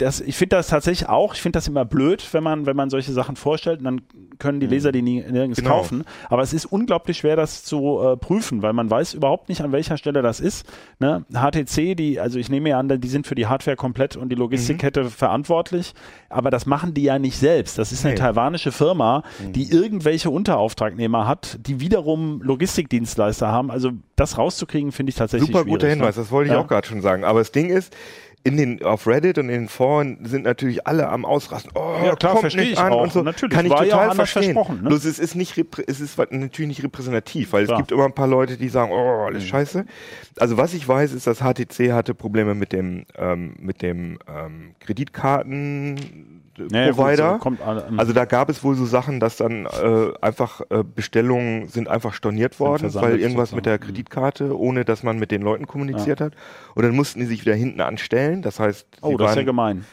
[0.00, 2.90] das, ich finde das tatsächlich auch, ich finde das immer blöd, wenn man, wenn man
[2.90, 4.00] solche Sachen vorstellt und dann
[4.38, 5.70] können die Leser die nie, nirgends Genau.
[5.76, 6.04] kaufen.
[6.28, 9.72] Aber es ist unglaublich schwer, das zu äh, prüfen, weil man weiß überhaupt nicht, an
[9.72, 10.66] welcher Stelle das ist.
[10.98, 11.24] Ne?
[11.32, 14.36] HTC, die, also ich nehme ja an, die sind für die Hardware komplett und die
[14.36, 15.92] Logistikkette verantwortlich,
[16.28, 17.78] aber das machen die ja nicht selbst.
[17.78, 18.20] Das ist eine Nee.
[18.20, 19.22] taiwanische Firma,
[19.54, 23.70] die irgendwelche Unterauftragnehmer hat, die wiederum Logistikdienstleister haben.
[23.70, 26.22] Also das rauszukriegen, finde ich tatsächlich Super guter schwierig, Hinweis, ne?
[26.22, 26.60] das wollte ich Ja.
[26.60, 27.24] auch gerade schon sagen.
[27.24, 27.94] Aber das Ding ist,
[28.42, 31.72] in den, auf Reddit und in den Foren sind natürlich alle am Ausrasten.
[31.74, 33.02] Oh, Ja, klar, kommt verstehe nicht ich an auch.
[33.02, 33.22] und so.
[33.22, 34.54] Natürlich, Kann ich ja total anders verstehen.
[34.54, 34.88] versprochen, ne?
[34.88, 37.76] Bloß es ist nicht, es ist natürlich nicht repräsentativ, weil Klar.
[37.76, 39.26] es gibt immer ein paar Leute, die sagen, oh, Mhm.
[39.26, 39.84] alles scheiße.
[40.38, 44.74] Also was ich weiß, ist, dass HTC hatte Probleme mit dem, ähm, mit dem ähm,
[44.80, 46.39] Kreditkarten
[46.72, 47.40] Ja, ja, gut, Provider.
[47.42, 51.68] so alle- Also da gab es wohl so Sachen, dass dann äh, einfach äh, Bestellungen
[51.68, 53.94] sind einfach storniert worden, weil irgendwas mit der sozusagen.
[53.94, 56.34] Kreditkarte, ohne dass man mit den Leuten kommuniziert hat.
[56.74, 58.42] Und dann mussten die sich wieder hinten anstellen.
[58.42, 59.84] Das heißt, Oh, das ist ja waren, gemein.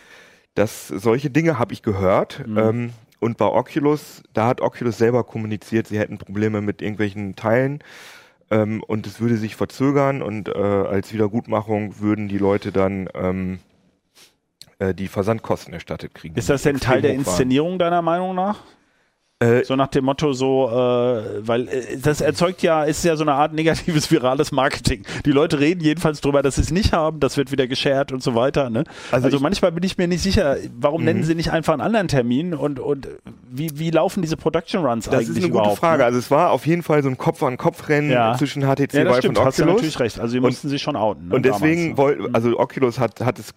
[0.56, 2.44] das, solche Dinge habe ich gehört.
[2.48, 2.58] Mhm.
[2.58, 2.90] Ähm,
[3.20, 7.80] und bei Oculus, da hat Oculus selber kommuniziert, sie hätten Probleme mit irgendwelchen Teilen
[8.52, 13.58] ähm, und es würde sich verzögern und äh, als Wiedergutmachung würden die Leute dann ähm,
[14.80, 16.36] äh, die Versandkosten erstattet kriegen.
[16.36, 17.14] Ist das denn Teil der.
[17.14, 18.58] Inszenierung deiner Meinung nach?
[19.40, 23.24] Äh, So nach dem Motto so, äh, weil äh, das erzeugt ja, ist ja so
[23.24, 25.04] eine Art negatives virales Marketing.
[25.28, 28.24] Die Leute reden jedenfalls drüber, dass sie es nicht haben, das wird wieder geshared und
[28.24, 28.72] so weiter.
[28.72, 28.84] Ne?
[29.12, 31.06] Also, Also manchmal bin ich mir nicht sicher, warum Mhm.
[31.06, 33.10] nennen sie nicht einfach einen anderen Termin und, und
[33.48, 35.76] wie, wie laufen diese Production Runs das eigentlich ist eine gute?
[35.76, 36.00] Frage.
[36.00, 36.06] Ne?
[36.06, 38.36] Also es war auf jeden Fall so ein Kopf-an-Kopf-Rennen Ja.
[38.40, 39.82] zwischen HTC Ja, das Vive stimmt, und hast du Oculus.
[39.82, 40.20] natürlich recht.
[40.20, 41.28] Also sie mussten sich schon outen.
[41.28, 41.98] Ne, Und deswegen ne?
[41.98, 43.54] wollte, also Oculus hat, hat es,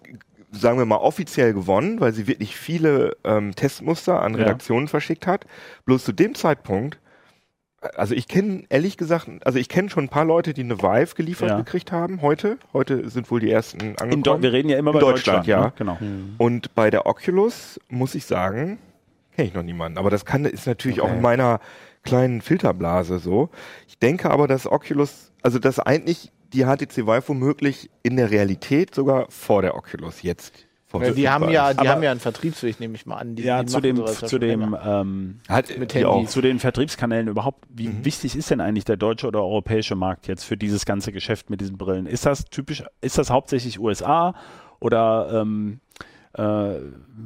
[0.51, 4.39] sagen wir mal, offiziell gewonnen, weil sie wirklich viele ähm, Testmuster an Ja.
[4.41, 5.45] Redaktionen verschickt hat.
[5.85, 6.99] Bloß zu dem Zeitpunkt,
[7.95, 11.15] also ich kenne ehrlich gesagt, also ich kenne schon ein paar Leute, die eine Vive
[11.15, 11.57] geliefert Ja.
[11.57, 12.57] gekriegt haben heute.
[12.73, 14.43] Heute sind wohl die ersten angekommen.
[14.43, 15.77] wir reden ja immer über Deutschland, Deutschland.
[15.79, 15.85] ja.
[15.85, 15.97] Ne?
[15.97, 16.33] Genau.
[16.37, 18.77] Und bei der Oculus muss ich sagen,
[19.35, 19.97] kenne ich noch niemanden.
[19.97, 21.15] Aber das kann, ist natürlich auch Okay.
[21.15, 21.59] in meiner
[22.03, 23.49] kleinen Filterblase so.
[23.87, 28.93] Ich denke aber, dass Oculus, also dass eigentlich die HTC Vive womöglich in der Realität
[28.95, 30.53] sogar vor der Oculus jetzt
[30.93, 33.35] Ja, die haben ja, die Aber- haben ja einen Vertriebsweg, nehme ich mal an.
[33.35, 36.05] Die, Ja, die zu dem, zu dem, ähm, Hat, mit Handy.
[36.05, 36.27] auch.
[36.27, 37.65] zu den Vertriebskanälen überhaupt.
[37.69, 41.49] Wie wichtig ist denn eigentlich der deutsche oder europäische Markt jetzt für dieses ganze Geschäft
[41.49, 42.07] mit diesen Brillen?
[42.07, 44.35] Ist das typisch, ist das hauptsächlich USA
[44.81, 45.79] oder ähm,
[46.33, 46.73] äh,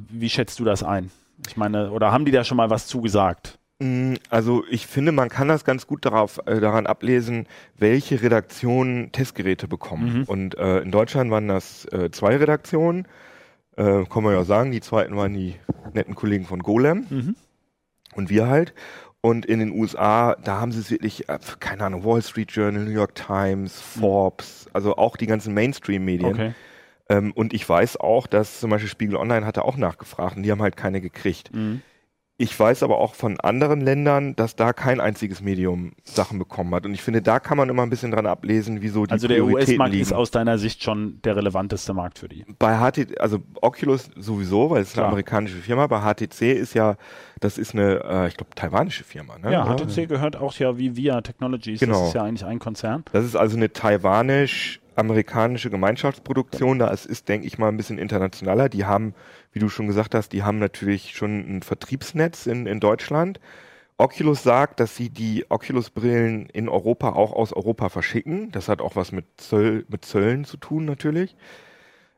[0.09, 1.09] wie schätzt du das ein?
[1.47, 3.57] Ich meine, oder haben die da schon mal was zugesagt?
[3.79, 7.47] Mm, Also ich finde, man kann das ganz gut darauf, äh, daran ablesen,
[7.77, 10.19] welche Redaktionen Testgeräte bekommen.
[10.19, 10.23] Mhm.
[10.23, 13.07] Und äh, in Deutschland waren das äh, zwei Redaktionen.
[13.77, 15.55] Äh, kann man ja sagen, die zweiten waren die
[15.93, 17.35] netten Kollegen von Golem Mhm.
[18.15, 18.73] und wir halt.
[19.19, 22.83] Und in den USA, da haben sie es wirklich, äh, keine Ahnung, Wall Street Journal,
[22.85, 26.33] New York Times, Forbes, also auch die ganzen Mainstream-Medien.
[26.33, 26.53] Okay.
[27.09, 30.51] Ähm, und ich weiß auch, dass zum Beispiel Spiegel Online hatte auch nachgefragt und die
[30.51, 31.53] haben halt keine gekriegt.
[31.53, 31.81] Mhm.
[32.37, 36.85] Ich weiß aber auch von anderen Ländern, dass da kein einziges Medium Sachen bekommen hat.
[36.85, 39.45] Und ich finde, da kann man immer ein bisschen dran ablesen, wieso die Also der
[39.45, 42.45] US-Markt ist aus deiner Sicht schon der relevanteste Markt für die.
[42.59, 45.87] bei HTC, also Oculus sowieso, weil es ist eine amerikanische Firma.
[45.87, 46.97] Bei HTC ist ja,
[47.39, 49.37] das ist eine, äh, ich glaube, taiwanische Firma.
[49.37, 49.53] Ne?
[49.53, 49.73] Ja?
[49.73, 51.79] HTC gehört auch ja wie VIA Technologies.
[51.79, 51.99] Genau.
[51.99, 53.05] Das ist ja eigentlich ein Konzern.
[53.13, 53.71] Das ist also eine
[54.95, 56.79] taiwanisch-amerikanische Gemeinschaftsproduktion.
[56.79, 58.69] Da es ist, denke ich mal, ein bisschen internationaler.
[58.69, 59.13] Die haben,
[59.51, 63.39] wie du schon gesagt hast, die haben natürlich schon ein Vertriebsnetz in, in Deutschland.
[63.97, 68.51] Oculus sagt, dass sie die Oculus-Brillen in Europa auch aus Europa verschicken.
[68.51, 71.35] Das hat auch was mit, Zöll, mit Zöllen zu tun natürlich.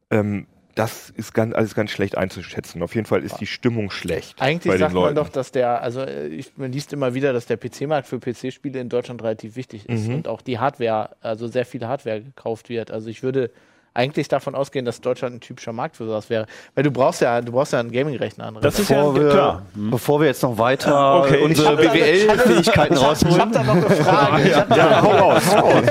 [0.10, 0.48] Ähm,
[0.78, 2.84] das ist ganz, alles ganz schlecht einzuschätzen.
[2.84, 4.40] Auf jeden Fall ist die Stimmung schlecht.
[4.42, 7.58] Eigentlich sagt man doch, dass der, also äh, ich, man liest immer wieder, dass der
[7.58, 10.16] PC-Markt für PC-Spiele in Deutschland relativ wichtig ist Mhm.
[10.16, 12.92] und auch die Hardware, also sehr viel Hardware gekauft wird.
[12.92, 13.50] Also ich würde
[13.98, 16.46] eigentlich davon ausgehen, dass Deutschland ein typischer Markt für sowas wäre.
[16.76, 18.46] Weil du brauchst ja, du brauchst ja einen Gaming-Rechner.
[18.46, 18.58] an.
[18.62, 19.62] Das ist ja Bevor wir, klar.
[19.74, 19.90] Hm.
[19.92, 23.52] bevor wir jetzt noch weiter Okay, unsere BWL-Fähigkeiten Ich habe rausholen.
[23.52, 24.66] da noch eine Frage.
[24.70, 25.84] Da Ja, hau raus, hau raus.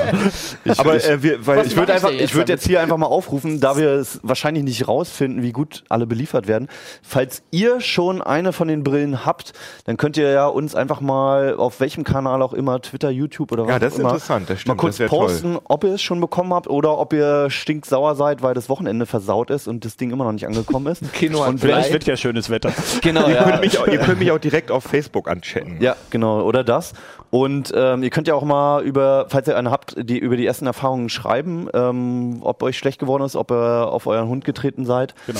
[0.63, 2.81] Ich, Aber ich, äh, wir, weil Was ich würde ich einfach, ich würde jetzt hier
[2.81, 6.67] einfach mal aufrufen, da wir es wahrscheinlich nicht rausfinden, wie gut alle beliefert werden.
[7.03, 9.53] Falls ihr schon eine von den Brillen habt,
[9.85, 13.63] dann könnt ihr ja uns einfach mal auf welchem Kanal auch immer, Twitter, YouTube oder
[13.65, 15.27] was Ja, das auch ist immer, interessant, das stimmt, mal kurz das wär toll.
[15.27, 19.05] posten, ob ihr es schon bekommen habt oder ob ihr stinksauer seid, weil das Wochenende
[19.05, 21.13] versaut ist und das Ding immer noch nicht angekommen ist.
[21.13, 22.71] Kino Und vielleicht wird ja schönes Wetter.
[23.01, 25.77] genau, ihr, könnt mich, auch- ihr könnt mich auch direkt auf Facebook anchatten.
[25.81, 26.93] Ja, genau, oder das.
[27.29, 30.45] Und ähm, ihr könnt ja auch mal über, falls ihr eine habt, die über die
[30.45, 34.85] ersten Erfahrungen schreiben, ähm, ob euch schlecht geworden ist, ob ihr auf euren Hund getreten
[34.85, 35.13] seid.
[35.25, 35.39] Genau.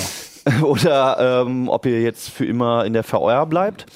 [0.66, 3.86] oder ähm, ob ihr jetzt für immer in der VR bleibt.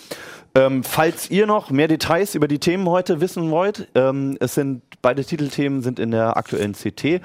[0.54, 4.82] Ähm, falls ihr noch mehr Details über die Themen heute wissen wollt, ähm, es sind
[5.00, 7.22] beide Titelthemen sind in der aktuellen CT.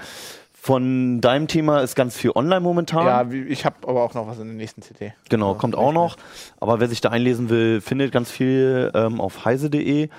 [0.68, 3.06] Von deinem Thema ist ganz viel online momentan.
[3.06, 5.14] Ja, ich habe aber auch noch was in der nächsten CT.
[5.30, 6.18] Genau, Ja, kommt auch noch.
[6.60, 10.10] Aber wer sich da einlesen will, findet ganz viel ähm, auf heise.de.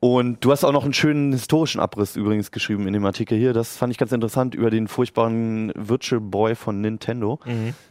[0.00, 3.52] Und du hast auch noch einen schönen historischen Abriss übrigens geschrieben in dem Artikel hier.
[3.52, 7.38] Das fand ich ganz interessant über den furchtbaren Virtual Boy von Nintendo.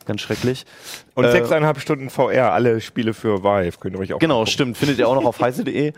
[0.06, 0.66] Ganz schrecklich.
[1.16, 4.76] Und Äh, sechseinhalb Stunden VR, alle Spiele für Vive, könnt ihr euch auch Genau, stimmt.
[4.78, 5.93] Findet ihr auch noch auf heise.de.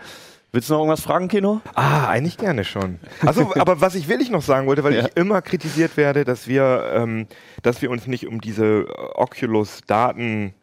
[0.51, 1.59] Willst du noch irgendwas fragen, Kino?
[1.73, 2.99] Ah, eigentlich gerne schon.
[3.25, 5.05] Also, aber was ich wirklich noch sagen wollte, weil Ja.
[5.05, 7.27] ich immer kritisiert werde, dass wir, ähm,
[7.61, 8.85] dass wir uns nicht um diese äh,
[9.15, 10.53] Oculus Daten,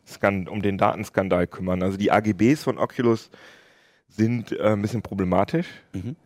[0.48, 1.82] um den Datenskandal kümmern.
[1.82, 3.30] Also die AGBs von Oculus
[4.08, 5.66] sind äh, ein bisschen problematisch.
[5.92, 6.16] Mhm.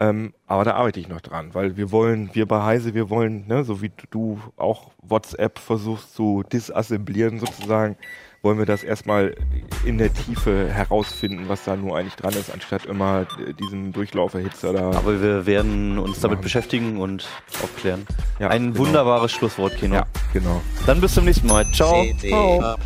[0.00, 3.46] Ähm, aber da arbeite ich noch dran, weil wir wollen, wir bei Heise, wir wollen,
[3.46, 7.96] ne, so wie du auch WhatsApp versuchst zu disassemblieren sozusagen,
[8.44, 9.34] wollen wir das erstmal
[9.84, 13.26] in der Tiefe herausfinden, was da nur eigentlich dran ist, anstatt immer
[13.58, 14.90] diesen Durchlauferhitzer da.
[14.92, 16.44] Aber wir werden uns damit Machen.
[16.44, 17.26] beschäftigen und
[17.62, 18.06] aufklären.
[18.38, 18.86] Ja, Ein genau.
[18.86, 19.94] wunderbares Schlusswort, Kino.
[19.94, 20.60] Ja, genau.
[20.86, 21.64] Dann bis zum nächsten Mal.
[21.72, 22.04] Ciao.
[22.04, 22.76] CT Ciao.